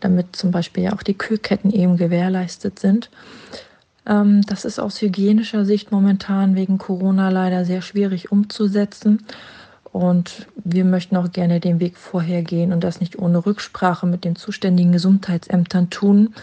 damit 0.00 0.36
zum 0.36 0.50
Beispiel 0.50 0.84
ja 0.84 0.92
auch 0.92 1.02
die 1.02 1.16
Kühlketten 1.16 1.72
eben 1.72 1.96
gewährleistet 1.96 2.78
sind. 2.78 3.10
Ähm, 4.10 4.42
das 4.42 4.64
ist 4.64 4.78
aus 4.78 5.00
hygienischer 5.00 5.64
Sicht 5.64 5.92
momentan 5.92 6.56
wegen 6.56 6.76
Corona 6.76 7.30
leider 7.30 7.64
sehr 7.64 7.80
schwierig 7.80 8.30
umzusetzen. 8.32 9.24
Und 9.92 10.46
wir 10.56 10.84
möchten 10.84 11.16
auch 11.16 11.32
gerne 11.32 11.58
den 11.58 11.80
Weg 11.80 11.96
vorher 11.96 12.42
gehen 12.42 12.72
und 12.72 12.84
das 12.84 13.00
nicht 13.00 13.18
ohne 13.18 13.44
Rücksprache 13.44 14.06
mit 14.06 14.24
den 14.24 14.36
zuständigen 14.36 14.92
Gesundheitsämtern 14.92 15.90
tun, 15.90 16.34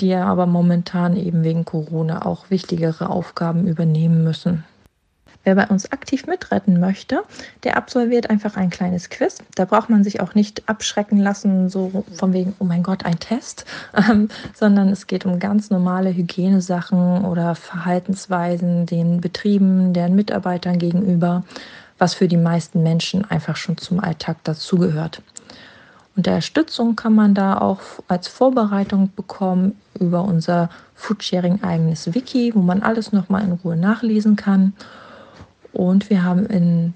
die 0.00 0.08
ja 0.08 0.24
aber 0.26 0.46
momentan 0.46 1.16
eben 1.16 1.42
wegen 1.42 1.64
Corona 1.64 2.26
auch 2.26 2.50
wichtigere 2.50 3.10
Aufgaben 3.10 3.66
übernehmen 3.66 4.22
müssen. 4.22 4.64
Wer 5.44 5.54
bei 5.56 5.66
uns 5.66 5.90
aktiv 5.90 6.26
mitretten 6.26 6.78
möchte, 6.78 7.22
der 7.64 7.76
absolviert 7.76 8.30
einfach 8.30 8.56
ein 8.56 8.70
kleines 8.70 9.10
Quiz. 9.10 9.38
Da 9.56 9.64
braucht 9.64 9.90
man 9.90 10.04
sich 10.04 10.20
auch 10.20 10.34
nicht 10.34 10.68
abschrecken 10.68 11.18
lassen, 11.18 11.68
so 11.68 12.04
von 12.14 12.32
wegen, 12.32 12.54
oh 12.60 12.64
mein 12.64 12.82
Gott, 12.82 13.04
ein 13.04 13.18
Test, 13.18 13.64
ähm, 13.96 14.28
sondern 14.54 14.88
es 14.88 15.06
geht 15.06 15.26
um 15.26 15.38
ganz 15.38 15.70
normale 15.70 16.14
Hygienesachen 16.14 17.24
oder 17.24 17.54
Verhaltensweisen 17.54 18.86
den 18.86 19.20
Betrieben, 19.20 19.92
deren 19.92 20.14
Mitarbeitern 20.14 20.78
gegenüber 20.78 21.44
was 22.02 22.14
für 22.14 22.26
die 22.26 22.36
meisten 22.36 22.82
Menschen 22.82 23.24
einfach 23.30 23.54
schon 23.54 23.76
zum 23.76 24.00
Alltag 24.00 24.38
dazugehört. 24.42 25.22
Unterstützung 26.16 26.96
kann 26.96 27.14
man 27.14 27.32
da 27.32 27.58
auch 27.58 27.80
als 28.08 28.26
Vorbereitung 28.26 29.10
bekommen 29.14 29.76
über 29.98 30.24
unser 30.24 30.68
Foodsharing 30.96 31.62
eigenes 31.62 32.12
Wiki, 32.12 32.56
wo 32.56 32.60
man 32.60 32.82
alles 32.82 33.12
nochmal 33.12 33.44
in 33.44 33.52
Ruhe 33.52 33.76
nachlesen 33.76 34.34
kann. 34.34 34.74
Und 35.72 36.10
wir 36.10 36.22
haben 36.22 36.46
in, 36.46 36.94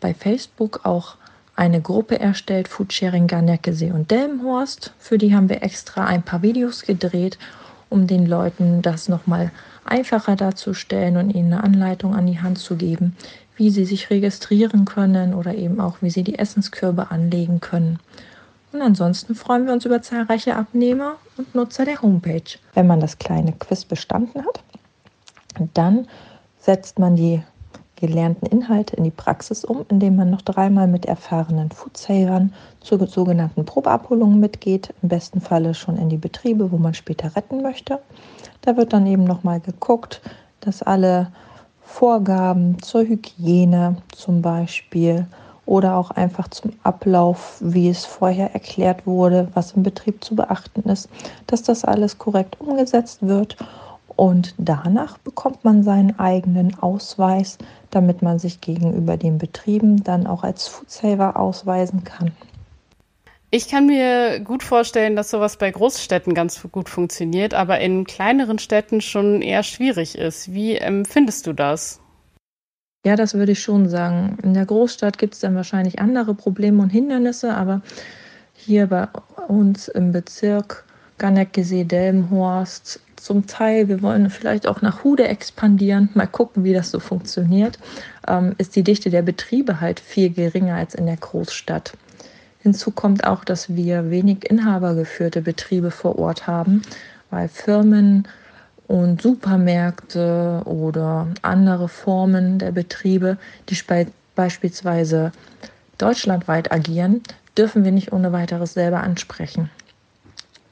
bei 0.00 0.14
Facebook 0.14 0.80
auch 0.84 1.16
eine 1.54 1.80
Gruppe 1.80 2.20
erstellt, 2.20 2.68
Foodsharing 2.68 3.26
Garnecke 3.26 3.72
und 3.92 4.10
Delmenhorst. 4.10 4.92
Für 4.98 5.18
die 5.18 5.34
haben 5.34 5.48
wir 5.48 5.62
extra 5.62 6.04
ein 6.04 6.22
paar 6.22 6.42
Videos 6.42 6.82
gedreht, 6.82 7.38
um 7.88 8.06
den 8.06 8.26
Leuten 8.26 8.82
das 8.82 9.08
nochmal 9.08 9.50
einfacher 9.84 10.36
darzustellen 10.36 11.16
und 11.16 11.30
ihnen 11.30 11.52
eine 11.52 11.64
Anleitung 11.64 12.14
an 12.14 12.26
die 12.26 12.40
Hand 12.40 12.58
zu 12.58 12.76
geben, 12.76 13.16
wie 13.56 13.70
sie 13.70 13.84
sich 13.84 14.10
registrieren 14.10 14.84
können 14.84 15.32
oder 15.32 15.54
eben 15.54 15.80
auch, 15.80 15.98
wie 16.02 16.10
sie 16.10 16.24
die 16.24 16.38
Essenskörbe 16.38 17.10
anlegen 17.10 17.60
können. 17.60 17.98
Und 18.72 18.82
ansonsten 18.82 19.34
freuen 19.34 19.66
wir 19.66 19.72
uns 19.72 19.86
über 19.86 20.02
zahlreiche 20.02 20.56
Abnehmer 20.56 21.16
und 21.38 21.54
Nutzer 21.54 21.86
der 21.86 22.02
Homepage. 22.02 22.58
Wenn 22.74 22.86
man 22.86 23.00
das 23.00 23.16
kleine 23.18 23.52
Quiz 23.52 23.86
bestanden 23.86 24.44
hat, 24.44 24.60
dann 25.72 26.06
setzt 26.58 26.98
man 26.98 27.16
die 27.16 27.42
gelernten 27.96 28.46
Inhalte 28.46 28.96
in 28.96 29.04
die 29.04 29.10
Praxis 29.10 29.64
um, 29.64 29.84
indem 29.88 30.16
man 30.16 30.30
noch 30.30 30.42
dreimal 30.42 30.86
mit 30.86 31.06
erfahrenen 31.06 31.70
Foodsavern 31.70 32.52
zur 32.80 33.04
sogenannten 33.06 33.64
Probeabholung 33.64 34.38
mitgeht, 34.38 34.94
im 35.02 35.08
besten 35.08 35.40
Falle 35.40 35.74
schon 35.74 35.96
in 35.96 36.08
die 36.08 36.16
Betriebe, 36.16 36.70
wo 36.70 36.76
man 36.76 36.94
später 36.94 37.34
retten 37.34 37.62
möchte. 37.62 38.00
Da 38.60 38.76
wird 38.76 38.92
dann 38.92 39.06
eben 39.06 39.24
nochmal 39.24 39.60
geguckt, 39.60 40.20
dass 40.60 40.82
alle 40.82 41.32
Vorgaben 41.82 42.82
zur 42.82 43.02
Hygiene 43.02 43.96
zum 44.12 44.42
Beispiel 44.42 45.26
oder 45.66 45.96
auch 45.96 46.10
einfach 46.12 46.48
zum 46.48 46.72
Ablauf, 46.84 47.58
wie 47.60 47.88
es 47.88 48.04
vorher 48.04 48.54
erklärt 48.54 49.06
wurde, 49.06 49.48
was 49.54 49.72
im 49.72 49.82
Betrieb 49.82 50.24
zu 50.24 50.36
beachten 50.36 50.88
ist, 50.88 51.08
dass 51.46 51.62
das 51.62 51.84
alles 51.84 52.18
korrekt 52.18 52.60
umgesetzt 52.60 53.26
wird. 53.26 53.56
Und 54.16 54.54
danach 54.56 55.18
bekommt 55.18 55.64
man 55.64 55.82
seinen 55.82 56.18
eigenen 56.18 56.78
Ausweis, 56.78 57.58
damit 57.90 58.22
man 58.22 58.38
sich 58.38 58.62
gegenüber 58.62 59.18
den 59.18 59.36
Betrieben 59.36 60.02
dann 60.02 60.26
auch 60.26 60.42
als 60.42 60.66
Foodsaver 60.68 61.38
ausweisen 61.38 62.02
kann. 62.02 62.32
Ich 63.50 63.68
kann 63.68 63.86
mir 63.86 64.40
gut 64.40 64.62
vorstellen, 64.62 65.16
dass 65.16 65.30
sowas 65.30 65.58
bei 65.58 65.70
Großstädten 65.70 66.34
ganz 66.34 66.60
gut 66.72 66.88
funktioniert, 66.88 67.54
aber 67.54 67.78
in 67.78 68.04
kleineren 68.04 68.58
Städten 68.58 69.00
schon 69.00 69.40
eher 69.40 69.62
schwierig 69.62 70.16
ist. 70.16 70.52
Wie 70.52 70.76
empfindest 70.76 71.46
du 71.46 71.52
das? 71.52 72.00
Ja, 73.04 73.14
das 73.14 73.34
würde 73.34 73.52
ich 73.52 73.62
schon 73.62 73.88
sagen. 73.88 74.38
In 74.42 74.54
der 74.54 74.66
Großstadt 74.66 75.16
gibt 75.16 75.34
es 75.34 75.40
dann 75.40 75.54
wahrscheinlich 75.54 76.00
andere 76.00 76.34
Probleme 76.34 76.82
und 76.82 76.90
Hindernisse, 76.90 77.54
aber 77.54 77.82
hier 78.52 78.88
bei 78.88 79.06
uns 79.46 79.86
im 79.86 80.10
Bezirk 80.10 80.85
Garneckesee, 81.18 81.84
Delmenhorst, 81.84 83.00
zum 83.16 83.46
Teil, 83.46 83.88
wir 83.88 84.02
wollen 84.02 84.30
vielleicht 84.30 84.68
auch 84.68 84.82
nach 84.82 85.02
Hude 85.02 85.26
expandieren, 85.26 86.10
mal 86.14 86.26
gucken, 86.26 86.62
wie 86.64 86.72
das 86.72 86.90
so 86.90 87.00
funktioniert, 87.00 87.78
ähm, 88.28 88.54
ist 88.58 88.76
die 88.76 88.84
Dichte 88.84 89.10
der 89.10 89.22
Betriebe 89.22 89.80
halt 89.80 89.98
viel 89.98 90.30
geringer 90.30 90.76
als 90.76 90.94
in 90.94 91.06
der 91.06 91.16
Großstadt. 91.16 91.94
Hinzu 92.60 92.90
kommt 92.90 93.26
auch, 93.26 93.44
dass 93.44 93.74
wir 93.74 94.10
wenig 94.10 94.48
inhabergeführte 94.48 95.40
Betriebe 95.40 95.90
vor 95.90 96.18
Ort 96.18 96.46
haben, 96.46 96.82
weil 97.30 97.48
Firmen 97.48 98.28
und 98.86 99.22
Supermärkte 99.22 100.62
oder 100.64 101.26
andere 101.42 101.88
Formen 101.88 102.58
der 102.58 102.72
Betriebe, 102.72 103.38
die 103.68 103.78
beispielsweise 104.34 105.32
deutschlandweit 105.98 106.70
agieren, 106.70 107.22
dürfen 107.56 107.84
wir 107.84 107.92
nicht 107.92 108.12
ohne 108.12 108.32
weiteres 108.32 108.74
selber 108.74 109.00
ansprechen. 109.00 109.70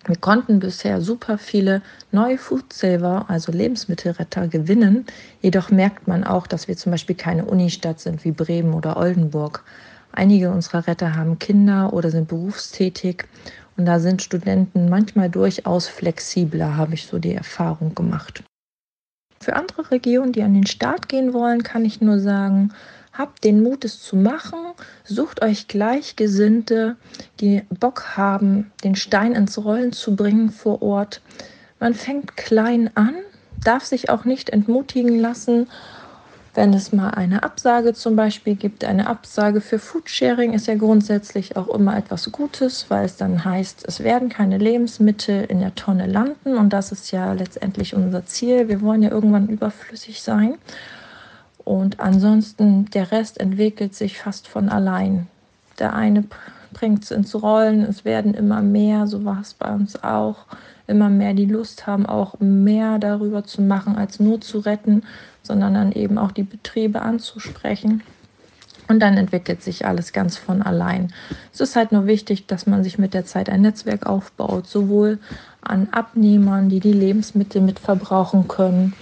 Wir 0.07 0.17
konnten 0.17 0.61
bisher 0.61 1.01
super 1.01 1.39
viele 1.39 1.81
neue 2.13 2.37
Food 2.37 2.73
Saver, 2.73 3.25
also 3.29 3.53
Lebensmittelretter, 3.53 4.49
gewinnen. 4.49 5.07
Jedoch 5.41 5.71
merkt 5.71 6.07
man 6.07 6.25
auch, 6.25 6.47
dass 6.47 6.69
wir 6.69 6.77
zum 6.77 6.93
Beispiel 6.93 7.17
keine 7.17 7.47
Unistadt 7.47 8.01
sind 8.01 8.25
wie 8.25 8.33
Bremen 8.33 8.75
oder 8.75 8.99
Oldenburg. 8.99 9.65
Einige 10.13 10.51
unserer 10.51 10.87
Retter 10.87 11.17
haben 11.17 11.39
Kinder 11.39 11.93
oder 11.93 12.11
sind 12.11 12.29
berufstätig 12.29 13.25
und 13.77 13.87
da 13.87 13.99
sind 13.99 14.23
Studenten 14.23 14.89
manchmal 14.89 15.31
durchaus 15.31 15.89
flexibler, 15.89 16.77
habe 16.77 16.95
ich 16.95 17.07
so 17.07 17.19
die 17.19 17.35
Erfahrung 17.35 17.95
gemacht. 17.95 18.45
Für 19.41 19.57
andere 19.57 19.91
Regionen, 19.91 20.33
die 20.33 20.43
an 20.43 20.55
den 20.55 20.67
Start 20.67 21.09
gehen 21.09 21.33
wollen, 21.33 21.63
kann 21.63 21.85
ich 21.85 22.01
nur 22.01 22.19
sagen, 22.19 22.73
habt 23.17 23.45
den 23.45 23.63
Mut, 23.63 23.85
es 23.85 24.03
zu 24.03 24.17
machen, 24.17 24.59
sucht 25.05 25.43
euch 25.43 25.69
Gleichgesinnte, 25.69 26.97
die 27.41 27.63
Bock 27.71 28.17
haben, 28.17 28.73
den 28.83 28.97
Stein 28.97 29.33
ins 29.33 29.57
Rollen 29.65 29.93
zu 29.93 30.15
bringen 30.17 30.51
vor 30.51 30.83
Ort. 30.83 31.23
Man 31.81 31.95
fängt 31.95 32.37
klein 32.37 32.91
an, 32.95 33.15
darf 33.63 33.85
sich 33.85 34.11
auch 34.11 34.25
nicht 34.25 34.51
entmutigen 34.51 35.19
lassen 35.19 35.69
wenn 36.55 36.73
es 36.73 36.93
mal 36.93 37.11
eine 37.11 37.43
Absage 37.43 37.95
zum 37.95 38.15
Beispiel 38.15 38.55
gibt, 38.55 38.85
eine 38.85 39.09
Absage 39.09 39.61
für 39.61 39.81
Foodsharing 39.81 40.53
ist 40.53 40.69
ja 40.69 40.77
grundsätzlich 40.77 41.57
auch 41.57 41.69
immer 41.69 41.97
etwas 41.97 42.31
Gutes, 42.31 42.87
weil 42.89 43.05
es 43.05 43.17
dann 43.17 43.45
heißt, 43.45 43.85
es 43.87 44.05
werden 44.05 44.29
keine 44.29 44.59
Lebensmittel 44.59 45.45
in 45.45 45.61
der 45.61 45.75
Tonne 45.75 46.07
landen 46.07 46.57
und 46.57 46.73
das 46.73 46.93
ist 46.93 47.11
ja 47.11 47.33
letztendlich 47.33 47.95
unser 47.95 48.25
Ziel. 48.27 48.69
Wir 48.69 48.81
wollen 48.83 49.03
ja 49.03 49.11
irgendwann 49.11 49.49
überflüssig 49.49 50.23
sein. 50.23 50.55
Und 51.65 52.01
ansonsten, 52.01 52.87
der 52.91 53.11
Rest 53.11 53.41
entwickelt 53.41 53.95
sich 53.95 54.19
fast 54.19 54.49
von 54.49 54.69
allein. 54.69 55.27
Der 55.79 55.95
eine 55.95 56.25
bringt 56.73 57.05
es 57.05 57.11
ins 57.11 57.35
Rollen, 57.41 57.83
es 57.83 58.05
werden 58.05 58.35
immer 58.35 58.61
mehr, 58.61 59.07
so 59.07 59.25
war 59.25 59.41
es 59.41 59.55
bei 59.55 59.73
uns 59.73 60.03
auch, 60.03 60.45
immer 60.87 61.09
mehr 61.09 61.33
die 61.33 61.47
Lust 61.47 61.87
haben, 61.87 62.05
auch 62.05 62.39
mehr 62.41 62.99
darüber 62.99 63.45
zu 63.45 63.63
machen, 63.63 63.97
als 63.97 64.21
nur 64.21 64.41
zu 64.41 64.59
retten, 64.59 65.03
sondern 65.43 65.75
dann 65.75 65.93
eben 65.93 66.19
auch 66.19 66.33
die 66.33 66.43
Betriebe 66.43 67.01
anzusprechen. 67.01 68.03
Und 68.87 69.01
dann 69.01 69.17
entwickelt 69.17 69.63
sich 69.63 69.87
alles 69.87 70.13
ganz 70.13 70.37
von 70.37 70.61
allein. 70.61 71.11
Es 71.55 71.61
ist 71.61 71.75
halt 71.75 71.93
nur 71.93 72.07
wichtig, 72.07 72.47
dass 72.47 72.67
man 72.67 72.85
sich 72.85 72.99
mit 72.99 73.15
der 73.15 73.25
Zeit 73.25 73.49
ein 73.49 73.63
Netzwerk 73.63 74.05
aufbaut, 74.05 74.67
sowohl 74.67 75.19
an 75.63 75.89
Abnehmern, 75.91 76.69
die 76.69 76.81
die 76.81 76.93
Lebensmittel 76.93 77.63
mitverbrauchen 77.63 78.47
können, 78.47 78.93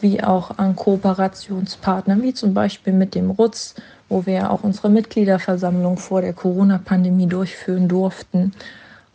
wie 0.00 0.22
auch 0.22 0.58
an 0.58 0.76
Kooperationspartnern, 0.76 2.22
wie 2.22 2.34
zum 2.34 2.54
Beispiel 2.54 2.92
mit 2.92 3.14
dem 3.14 3.30
RUTZ, 3.30 3.76
wo 4.08 4.26
wir 4.26 4.50
auch 4.50 4.62
unsere 4.62 4.90
Mitgliederversammlung 4.90 5.96
vor 5.96 6.20
der 6.20 6.32
Corona-Pandemie 6.32 7.26
durchführen 7.26 7.88
durften. 7.88 8.52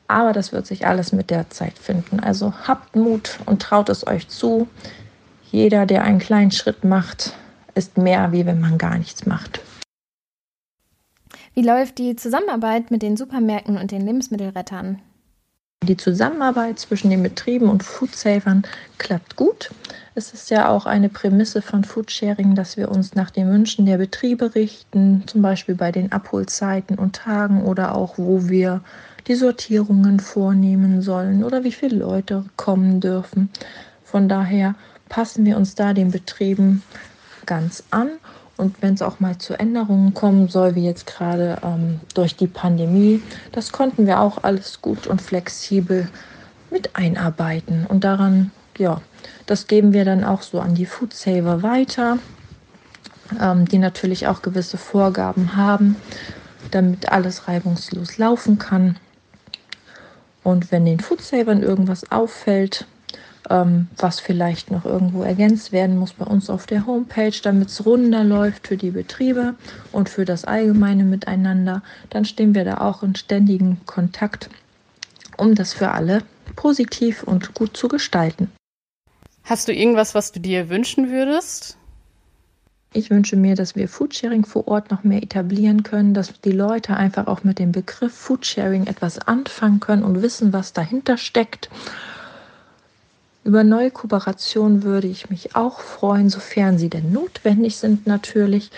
Aber 0.08 0.34
das 0.34 0.52
wird 0.52 0.66
sich 0.66 0.88
alles 0.88 1.12
mit 1.12 1.30
der 1.30 1.50
Zeit 1.50 1.78
finden. 1.78 2.20
Also 2.20 2.54
habt 2.68 2.96
Mut 2.96 3.40
und 3.46 3.62
traut 3.62 3.90
es 3.90 4.08
euch 4.08 4.28
zu. 4.28 4.68
Jeder, 5.52 5.86
der 5.86 6.04
einen 6.04 6.20
kleinen 6.20 6.52
Schritt 6.52 6.84
macht, 6.84 7.34
ist 7.76 7.98
mehr, 7.98 8.32
wie 8.32 8.46
wenn 8.46 8.60
man 8.60 8.78
gar 8.78 8.98
nichts 8.98 9.26
macht. 9.26 9.62
Wie 11.54 11.62
läuft 11.62 11.98
die 11.98 12.16
Zusammenarbeit 12.16 12.90
mit 12.90 13.02
den 13.02 13.18
Supermärkten 13.18 13.78
und 13.78 13.92
den 13.92 14.02
Lebensmittelrettern? 14.02 15.00
Die 15.88 15.96
Zusammenarbeit 15.96 16.78
zwischen 16.78 17.10
den 17.10 17.24
Betrieben 17.24 17.70
und 17.70 17.84
Foodsavern 17.84 18.64
klappt 18.98 19.38
gut. 19.38 19.72
Es 20.14 20.34
ist 20.34 20.50
ja 20.50 20.68
auch 20.68 20.86
eine 20.86 21.08
Prämisse 21.08 21.62
von 21.62 21.86
Foodsharing, 21.86 22.54
dass 22.54 22.76
wir 22.76 22.92
uns 22.92 23.16
nach 23.16 23.32
den 23.32 23.50
Wünschen 23.50 23.86
der 23.86 23.98
Betriebe 23.98 24.56
richten, 24.56 25.24
zum 25.26 25.42
Beispiel 25.42 25.76
bei 25.76 25.94
den 25.94 26.12
Abholzeiten 26.12 27.00
und 27.00 27.16
Tagen 27.16 27.64
oder 27.64 27.96
auch 27.96 28.18
wo 28.18 28.50
wir 28.50 28.82
die 29.28 29.36
Sortierungen 29.36 30.20
vornehmen 30.20 31.02
sollen 31.02 31.46
oder 31.46 31.64
wie 31.64 31.72
viele 31.72 31.96
Leute 31.96 32.44
kommen 32.58 33.00
dürfen. 33.00 33.50
Von 34.04 34.28
daher 34.28 34.76
passen 35.08 35.46
wir 35.46 35.56
uns 35.56 35.76
da 35.76 35.94
den 35.94 36.12
Betrieben 36.12 36.84
ganz 37.46 37.84
an. 37.90 38.10
Und 38.60 38.82
wenn 38.82 38.96
es 38.96 39.02
auch 39.02 39.22
mal 39.22 39.38
zu 39.38 39.58
Änderungen 39.58 40.14
kommen 40.14 40.50
soll, 40.50 40.76
wie 40.76 40.84
jetzt 40.84 41.08
gerade 41.08 41.60
ähm, 41.64 42.02
durch 42.14 42.36
die 42.36 42.48
Pandemie, 42.48 43.22
das 43.54 43.72
konnten 43.72 44.06
wir 44.06 44.20
auch 44.20 44.44
alles 44.44 44.82
gut 44.82 45.08
und 45.08 45.22
flexibel 45.22 46.10
mit 46.70 46.94
einarbeiten. 46.94 47.86
Und 47.88 48.04
daran, 48.04 48.52
ja, 48.78 49.00
das 49.46 49.68
geben 49.68 49.94
wir 49.94 50.04
dann 50.04 50.26
auch 50.26 50.42
so 50.42 50.60
an 50.60 50.76
die 50.76 50.86
Food 50.86 51.14
Saver 51.14 51.64
weiter, 51.64 52.18
ähm, 53.40 53.66
die 53.66 53.78
natürlich 53.78 54.28
auch 54.28 54.42
gewisse 54.42 54.78
Vorgaben 54.78 55.56
haben, 55.56 55.96
damit 56.72 57.10
alles 57.14 57.48
reibungslos 57.48 58.18
laufen 58.18 58.60
kann. 58.60 58.98
Und 60.44 60.70
wenn 60.70 60.84
den 60.84 61.00
Food 61.00 61.22
Savern 61.22 61.64
irgendwas 61.64 62.12
auffällt, 62.12 62.86
was 63.50 64.20
vielleicht 64.20 64.70
noch 64.70 64.86
irgendwo 64.86 65.24
ergänzt 65.24 65.72
werden 65.72 65.98
muss 65.98 66.14
bei 66.14 66.26
uns 66.26 66.50
auf 66.52 66.68
der 66.68 66.86
Homepage, 66.86 67.34
damit 67.42 67.70
es 67.70 67.84
runder 67.86 68.24
läuft 68.24 68.68
für 68.68 68.78
die 68.78 68.92
Betriebe 68.92 69.56
und 69.92 70.08
für 70.08 70.24
das 70.24 70.46
allgemeine 70.46 71.04
Miteinander, 71.04 71.82
dann 72.12 72.26
stehen 72.26 72.54
wir 72.54 72.64
da 72.64 72.78
auch 72.78 73.02
in 73.02 73.16
ständigem 73.16 73.78
Kontakt, 73.88 74.50
um 75.38 75.56
das 75.56 75.74
für 75.74 75.92
alle 75.92 76.22
positiv 76.56 77.24
und 77.24 77.56
gut 77.56 77.76
zu 77.76 77.88
gestalten. 77.88 78.52
Hast 79.44 79.68
du 79.68 79.74
irgendwas, 79.74 80.14
was 80.14 80.32
du 80.32 80.40
dir 80.40 80.70
wünschen 80.70 81.10
würdest? 81.10 81.76
Ich 82.94 83.10
wünsche 83.10 83.36
mir, 83.36 83.56
dass 83.56 83.76
wir 83.76 83.88
Foodsharing 83.88 84.46
vor 84.46 84.68
Ort 84.68 84.92
noch 84.92 85.04
mehr 85.04 85.24
etablieren 85.24 85.84
können, 85.84 86.14
dass 86.14 86.40
die 86.42 86.52
Leute 86.52 86.96
einfach 86.98 87.28
auch 87.28 87.44
mit 87.44 87.58
dem 87.58 87.72
Begriff 87.72 88.14
Foodsharing 88.14 88.88
etwas 88.88 89.20
anfangen 89.20 89.80
können 89.80 90.04
und 90.04 90.22
wissen, 90.22 90.54
was 90.54 90.74
dahinter 90.74 91.18
steckt. 91.18 91.70
Über 93.44 93.64
neue 93.64 93.92
Kooperationen 93.92 94.84
würde 94.84 95.08
ich 95.08 95.30
mich 95.30 95.56
auch 95.56 95.80
freuen, 95.80 96.30
sofern 96.30 96.78
sie 96.78 96.90
denn 96.90 97.12
notwendig 97.12 97.78
sind 97.78 98.06
natürlich. 98.06 98.72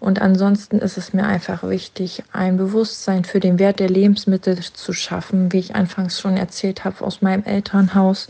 Und 0.00 0.22
ansonsten 0.22 0.78
ist 0.78 0.96
es 0.96 1.12
mir 1.12 1.26
einfach 1.26 1.62
wichtig, 1.62 2.22
ein 2.32 2.56
Bewusstsein 2.56 3.24
für 3.24 3.38
den 3.38 3.58
Wert 3.58 3.80
der 3.80 3.90
Lebensmittel 3.90 4.58
zu 4.58 4.94
schaffen, 4.94 5.52
wie 5.52 5.58
ich 5.58 5.74
anfangs 5.74 6.18
schon 6.18 6.38
erzählt 6.38 6.84
habe 6.84 7.04
aus 7.04 7.20
meinem 7.20 7.44
Elternhaus, 7.44 8.28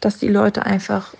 dass 0.00 0.18
die 0.18 0.28
Leute 0.28 0.66
einfach 0.66 1.14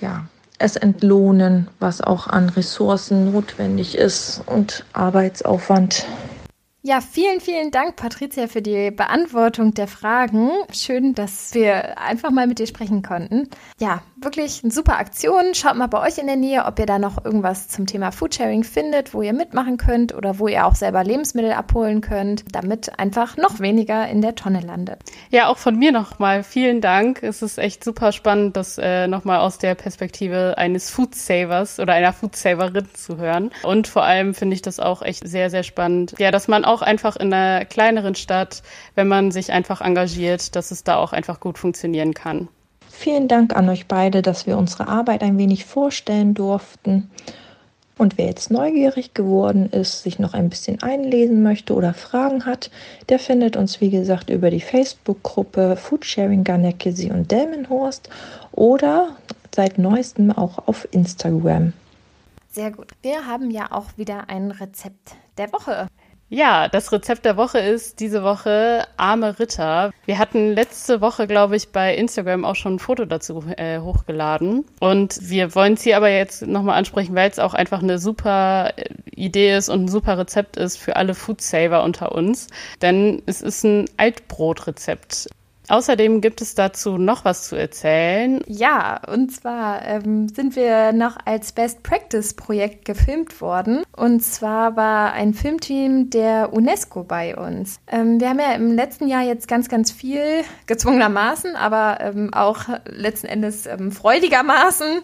ja, 0.00 0.26
es 0.58 0.74
entlohnen, 0.76 1.68
was 1.78 2.00
auch 2.00 2.26
an 2.26 2.48
Ressourcen 2.48 3.32
notwendig 3.32 3.96
ist 3.96 4.42
und 4.46 4.84
Arbeitsaufwand. 4.92 6.06
Ja, 6.84 7.00
vielen, 7.00 7.40
vielen 7.40 7.70
Dank, 7.70 7.94
Patricia, 7.94 8.48
für 8.48 8.60
die 8.60 8.90
Beantwortung 8.90 9.72
der 9.72 9.86
Fragen. 9.86 10.50
Schön, 10.72 11.14
dass 11.14 11.54
wir 11.54 11.96
einfach 11.96 12.32
mal 12.32 12.48
mit 12.48 12.58
dir 12.58 12.66
sprechen 12.66 13.02
konnten. 13.02 13.48
Ja, 13.78 14.02
wirklich 14.16 14.64
eine 14.64 14.72
super 14.72 14.98
Aktion. 14.98 15.54
Schaut 15.54 15.76
mal 15.76 15.86
bei 15.86 16.00
euch 16.00 16.18
in 16.18 16.26
der 16.26 16.34
Nähe, 16.34 16.64
ob 16.64 16.80
ihr 16.80 16.86
da 16.86 16.98
noch 16.98 17.24
irgendwas 17.24 17.68
zum 17.68 17.86
Thema 17.86 18.10
Foodsharing 18.10 18.64
findet, 18.64 19.14
wo 19.14 19.22
ihr 19.22 19.32
mitmachen 19.32 19.76
könnt 19.76 20.12
oder 20.12 20.40
wo 20.40 20.48
ihr 20.48 20.66
auch 20.66 20.74
selber 20.74 21.04
Lebensmittel 21.04 21.52
abholen 21.52 22.00
könnt, 22.00 22.44
damit 22.50 22.98
einfach 22.98 23.36
noch 23.36 23.60
weniger 23.60 24.08
in 24.08 24.20
der 24.20 24.34
Tonne 24.34 24.60
landet. 24.60 24.98
Ja, 25.30 25.46
auch 25.46 25.58
von 25.58 25.78
mir 25.78 25.92
nochmal 25.92 26.42
vielen 26.42 26.80
Dank. 26.80 27.22
Es 27.22 27.42
ist 27.42 27.58
echt 27.58 27.84
super 27.84 28.10
spannend, 28.10 28.56
das 28.56 28.76
äh, 28.78 29.06
nochmal 29.06 29.38
aus 29.38 29.58
der 29.58 29.76
Perspektive 29.76 30.58
eines 30.58 30.90
Foodsavers 30.90 31.78
oder 31.78 31.92
einer 31.92 32.12
Foodsaverin 32.12 32.88
zu 32.92 33.18
hören. 33.18 33.52
Und 33.62 33.86
vor 33.86 34.02
allem 34.02 34.34
finde 34.34 34.54
ich 34.54 34.62
das 34.62 34.80
auch 34.80 35.02
echt 35.02 35.28
sehr, 35.28 35.48
sehr 35.48 35.62
spannend. 35.62 36.16
Ja, 36.18 36.32
dass 36.32 36.48
man 36.48 36.64
auch 36.64 36.71
auch 36.72 36.82
einfach 36.82 37.16
in 37.16 37.32
einer 37.32 37.64
kleineren 37.64 38.14
Stadt, 38.14 38.62
wenn 38.94 39.08
man 39.08 39.30
sich 39.30 39.52
einfach 39.52 39.80
engagiert, 39.80 40.56
dass 40.56 40.70
es 40.70 40.84
da 40.84 40.96
auch 40.96 41.12
einfach 41.12 41.40
gut 41.40 41.58
funktionieren 41.58 42.14
kann. 42.14 42.48
Vielen 42.90 43.26
Dank 43.26 43.56
an 43.56 43.68
euch 43.68 43.86
beide, 43.86 44.22
dass 44.22 44.46
wir 44.46 44.58
unsere 44.58 44.88
Arbeit 44.88 45.22
ein 45.22 45.38
wenig 45.38 45.64
vorstellen 45.64 46.34
durften. 46.34 47.10
Und 47.98 48.18
wer 48.18 48.26
jetzt 48.26 48.50
neugierig 48.50 49.14
geworden 49.14 49.70
ist, 49.70 50.02
sich 50.02 50.18
noch 50.18 50.34
ein 50.34 50.48
bisschen 50.48 50.82
einlesen 50.82 51.42
möchte 51.42 51.74
oder 51.74 51.94
Fragen 51.94 52.46
hat, 52.46 52.70
der 53.08 53.18
findet 53.18 53.56
uns 53.56 53.80
wie 53.80 53.90
gesagt 53.90 54.30
über 54.30 54.50
die 54.50 54.60
Facebook-Gruppe 54.60 55.76
Foodsharing 55.76 56.42
Garnekesi 56.42 57.10
und 57.10 57.30
Delmenhorst 57.30 58.08
oder 58.52 59.16
seit 59.54 59.78
neuestem 59.78 60.30
auch 60.30 60.66
auf 60.66 60.88
Instagram. 60.90 61.74
Sehr 62.50 62.70
gut. 62.70 62.88
Wir 63.02 63.26
haben 63.26 63.50
ja 63.50 63.70
auch 63.70 63.96
wieder 63.96 64.28
ein 64.28 64.50
Rezept 64.50 65.16
der 65.38 65.52
Woche. 65.52 65.86
Ja, 66.34 66.66
das 66.66 66.90
Rezept 66.92 67.26
der 67.26 67.36
Woche 67.36 67.58
ist 67.58 68.00
diese 68.00 68.22
Woche 68.22 68.86
arme 68.96 69.38
Ritter. 69.38 69.90
Wir 70.06 70.16
hatten 70.16 70.54
letzte 70.54 71.02
Woche, 71.02 71.26
glaube 71.26 71.56
ich, 71.56 71.72
bei 71.72 71.94
Instagram 71.94 72.46
auch 72.46 72.54
schon 72.54 72.76
ein 72.76 72.78
Foto 72.78 73.04
dazu 73.04 73.44
äh, 73.58 73.80
hochgeladen. 73.80 74.64
Und 74.80 75.18
wir 75.20 75.54
wollen 75.54 75.74
es 75.74 75.82
hier 75.82 75.98
aber 75.98 76.08
jetzt 76.08 76.46
nochmal 76.46 76.78
ansprechen, 76.78 77.14
weil 77.14 77.28
es 77.28 77.38
auch 77.38 77.52
einfach 77.52 77.82
eine 77.82 77.98
super 77.98 78.70
äh, 78.76 78.88
Idee 79.14 79.54
ist 79.54 79.68
und 79.68 79.84
ein 79.84 79.88
super 79.88 80.16
Rezept 80.16 80.56
ist 80.56 80.78
für 80.78 80.96
alle 80.96 81.14
Foodsaver 81.14 81.82
unter 81.84 82.12
uns. 82.12 82.46
Denn 82.80 83.22
es 83.26 83.42
ist 83.42 83.62
ein 83.64 83.84
Altbrotrezept. 83.98 85.28
Außerdem 85.72 86.20
gibt 86.20 86.42
es 86.42 86.54
dazu 86.54 86.98
noch 86.98 87.24
was 87.24 87.48
zu 87.48 87.56
erzählen. 87.56 88.42
Ja, 88.46 89.00
und 89.10 89.32
zwar 89.32 89.82
ähm, 89.86 90.28
sind 90.28 90.54
wir 90.54 90.92
noch 90.92 91.16
als 91.24 91.52
Best 91.52 91.82
Practice 91.82 92.34
Projekt 92.34 92.84
gefilmt 92.84 93.40
worden. 93.40 93.82
Und 93.96 94.22
zwar 94.22 94.76
war 94.76 95.14
ein 95.14 95.32
Filmteam 95.32 96.10
der 96.10 96.52
UNESCO 96.52 97.04
bei 97.04 97.34
uns. 97.34 97.80
Ähm, 97.86 98.20
wir 98.20 98.28
haben 98.28 98.38
ja 98.38 98.52
im 98.52 98.72
letzten 98.72 99.08
Jahr 99.08 99.22
jetzt 99.22 99.48
ganz, 99.48 99.70
ganz 99.70 99.90
viel 99.90 100.44
gezwungenermaßen, 100.66 101.56
aber 101.56 102.00
ähm, 102.02 102.34
auch 102.34 102.64
letzten 102.84 103.28
Endes 103.28 103.64
ähm, 103.64 103.92
freudigermaßen 103.92 105.00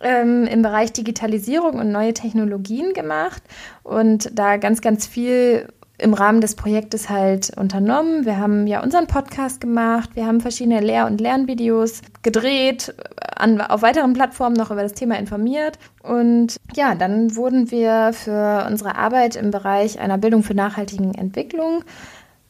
ähm, 0.00 0.46
im 0.46 0.62
Bereich 0.62 0.92
Digitalisierung 0.92 1.78
und 1.78 1.92
neue 1.92 2.14
Technologien 2.14 2.94
gemacht 2.94 3.42
und 3.82 4.30
da 4.32 4.56
ganz, 4.56 4.80
ganz 4.80 5.06
viel 5.06 5.68
im 5.98 6.14
Rahmen 6.14 6.40
des 6.40 6.54
Projektes 6.54 7.08
halt 7.08 7.56
unternommen. 7.56 8.24
Wir 8.26 8.38
haben 8.38 8.66
ja 8.66 8.82
unseren 8.82 9.06
Podcast 9.06 9.60
gemacht, 9.60 10.10
wir 10.14 10.26
haben 10.26 10.40
verschiedene 10.40 10.80
Lehr- 10.80 11.06
und 11.06 11.20
Lernvideos 11.20 12.02
gedreht, 12.22 12.94
an, 13.34 13.60
auf 13.60 13.82
weiteren 13.82 14.12
Plattformen 14.12 14.56
noch 14.56 14.70
über 14.70 14.82
das 14.82 14.92
Thema 14.92 15.18
informiert. 15.18 15.78
Und 16.02 16.56
ja, 16.74 16.94
dann 16.94 17.36
wurden 17.36 17.70
wir 17.70 18.12
für 18.12 18.66
unsere 18.68 18.96
Arbeit 18.96 19.36
im 19.36 19.50
Bereich 19.50 19.98
einer 19.98 20.18
Bildung 20.18 20.42
für 20.42 20.54
nachhaltigen 20.54 21.14
Entwicklung 21.14 21.82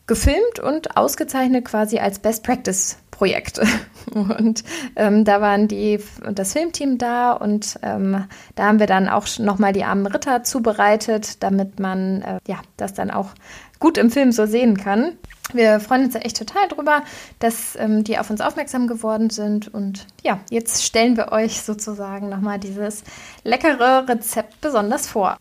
gefilmt 0.06 0.60
und 0.60 0.96
ausgezeichnet 0.96 1.64
quasi 1.64 1.98
als 1.98 2.18
Best 2.18 2.44
Practice 2.44 2.98
Projekt. 3.16 3.60
Und 4.12 4.62
ähm, 4.94 5.24
da 5.24 5.40
waren 5.40 5.68
die 5.68 5.98
das 6.32 6.52
Filmteam 6.52 6.96
da 6.96 7.32
und 7.32 7.76
ähm, 7.82 8.24
da 8.54 8.66
haben 8.66 8.78
wir 8.78 8.86
dann 8.86 9.08
auch 9.08 9.26
nochmal 9.40 9.72
die 9.72 9.82
armen 9.82 10.06
Ritter 10.06 10.44
zubereitet, 10.44 11.42
damit 11.42 11.80
man 11.80 12.22
äh, 12.22 12.38
ja 12.46 12.60
das 12.76 12.94
dann 12.94 13.10
auch 13.10 13.30
gut 13.80 13.98
im 13.98 14.12
Film 14.12 14.30
so 14.30 14.46
sehen 14.46 14.76
kann. 14.76 15.18
Wir 15.52 15.80
freuen 15.80 16.04
uns 16.04 16.14
echt 16.14 16.38
total 16.38 16.68
drüber, 16.68 17.02
dass 17.40 17.76
ähm, 17.76 18.04
die 18.04 18.18
auf 18.18 18.30
uns 18.30 18.40
aufmerksam 18.40 18.86
geworden 18.86 19.30
sind. 19.30 19.74
Und 19.74 20.06
ja, 20.22 20.38
jetzt 20.50 20.84
stellen 20.84 21.16
wir 21.16 21.32
euch 21.32 21.62
sozusagen 21.62 22.28
nochmal 22.28 22.60
dieses 22.60 23.02
leckere 23.42 24.08
Rezept 24.08 24.60
besonders 24.60 25.08
vor. 25.08 25.36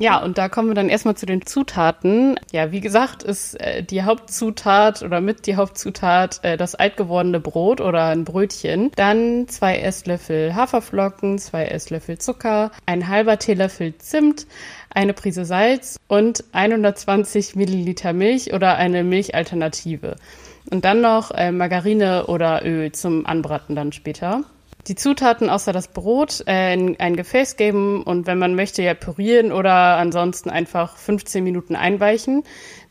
Ja, 0.00 0.22
und 0.22 0.38
da 0.38 0.48
kommen 0.48 0.68
wir 0.68 0.74
dann 0.74 0.88
erstmal 0.88 1.16
zu 1.16 1.26
den 1.26 1.44
Zutaten. 1.44 2.38
Ja, 2.52 2.70
wie 2.70 2.80
gesagt, 2.80 3.24
ist 3.24 3.60
äh, 3.60 3.82
die 3.82 4.04
Hauptzutat 4.04 5.02
oder 5.02 5.20
mit 5.20 5.46
die 5.46 5.56
Hauptzutat 5.56 6.40
äh, 6.44 6.56
das 6.56 6.76
altgewordene 6.76 7.40
Brot 7.40 7.80
oder 7.80 8.06
ein 8.06 8.24
Brötchen. 8.24 8.92
Dann 8.94 9.48
zwei 9.48 9.78
Esslöffel 9.78 10.54
Haferflocken, 10.54 11.38
zwei 11.38 11.66
Esslöffel 11.66 12.18
Zucker, 12.18 12.70
ein 12.86 13.08
halber 13.08 13.38
Teelöffel 13.38 13.98
Zimt, 13.98 14.46
eine 14.90 15.14
Prise 15.14 15.44
Salz 15.44 15.98
und 16.06 16.44
120 16.52 17.56
Milliliter 17.56 18.12
Milch 18.12 18.52
oder 18.54 18.76
eine 18.76 19.02
Milchalternative. 19.02 20.14
Und 20.70 20.84
dann 20.84 21.00
noch 21.00 21.32
äh, 21.32 21.50
Margarine 21.50 22.26
oder 22.26 22.64
Öl 22.64 22.92
zum 22.92 23.26
Anbraten 23.26 23.74
dann 23.74 23.90
später 23.90 24.44
die 24.88 24.94
Zutaten 24.94 25.50
außer 25.50 25.72
das 25.72 25.88
Brot 25.88 26.42
äh, 26.46 26.72
in 26.72 26.98
ein 26.98 27.16
Gefäß 27.16 27.56
geben 27.56 28.02
und 28.02 28.26
wenn 28.26 28.38
man 28.38 28.54
möchte, 28.54 28.82
ja 28.82 28.94
pürieren 28.94 29.52
oder 29.52 29.96
ansonsten 29.96 30.50
einfach 30.50 30.96
15 30.96 31.44
Minuten 31.44 31.76
einweichen. 31.76 32.44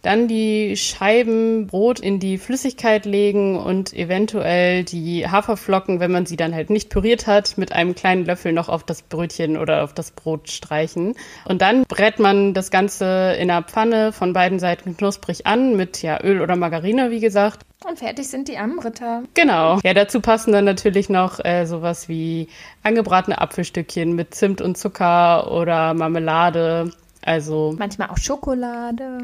Dann 0.04 0.28
die 0.28 0.78
Scheiben 0.78 1.68
Brot 1.68 2.00
in 2.00 2.20
die 2.20 2.38
Flüssigkeit 2.38 3.06
legen 3.06 3.58
und 3.58 3.94
eventuell 3.94 4.84
die 4.84 5.28
Haferflocken, 5.28 6.00
wenn 6.00 6.12
man 6.12 6.26
sie 6.26 6.38
dann 6.38 6.54
halt 6.54 6.70
nicht 6.70 6.90
püriert 6.90 7.26
hat, 7.26 7.58
mit 7.58 7.72
einem 7.72 7.96
kleinen 7.96 8.24
Löffel 8.24 8.54
noch 8.54 8.70
auf 8.70 8.84
das 8.84 9.02
Brötchen 9.02 9.58
oder 9.58 9.84
auf 9.84 9.94
das 9.94 10.12
Brot 10.12 10.50
streichen. 10.50 11.16
Und 11.46 11.62
dann 11.62 11.84
brät 11.84 12.20
man 12.20 12.54
das 12.54 12.70
Ganze 12.72 13.36
in 13.40 13.50
einer 13.50 13.64
Pfanne 13.64 14.14
von 14.14 14.34
beiden 14.34 14.60
Seiten 14.60 14.96
knusprig 14.96 15.48
an 15.48 15.76
mit 15.76 16.02
ja 16.04 16.24
Öl 16.24 16.42
oder 16.42 16.56
Margarine, 16.56 17.10
wie 17.10 17.20
gesagt. 17.20 17.67
Und 17.88 18.00
fertig 18.00 18.28
sind 18.28 18.50
die 18.50 18.58
armen 18.58 18.80
Ritter. 18.80 19.24
Genau. 19.34 19.80
Ja, 19.82 19.94
dazu 19.94 20.20
passen 20.20 20.52
dann 20.52 20.66
natürlich 20.66 21.08
noch 21.08 21.44
äh, 21.46 21.66
sowas 21.66 22.10
wie 22.10 22.50
angebratene 22.84 23.40
Apfelstückchen 23.40 24.14
mit 24.14 24.36
Zimt 24.36 24.60
und 24.62 24.78
Zucker 24.78 25.50
oder 25.52 25.94
Marmelade. 25.94 26.92
Also 27.22 27.76
manchmal 27.78 28.10
auch 28.10 28.18
Schokolade. 28.18 29.20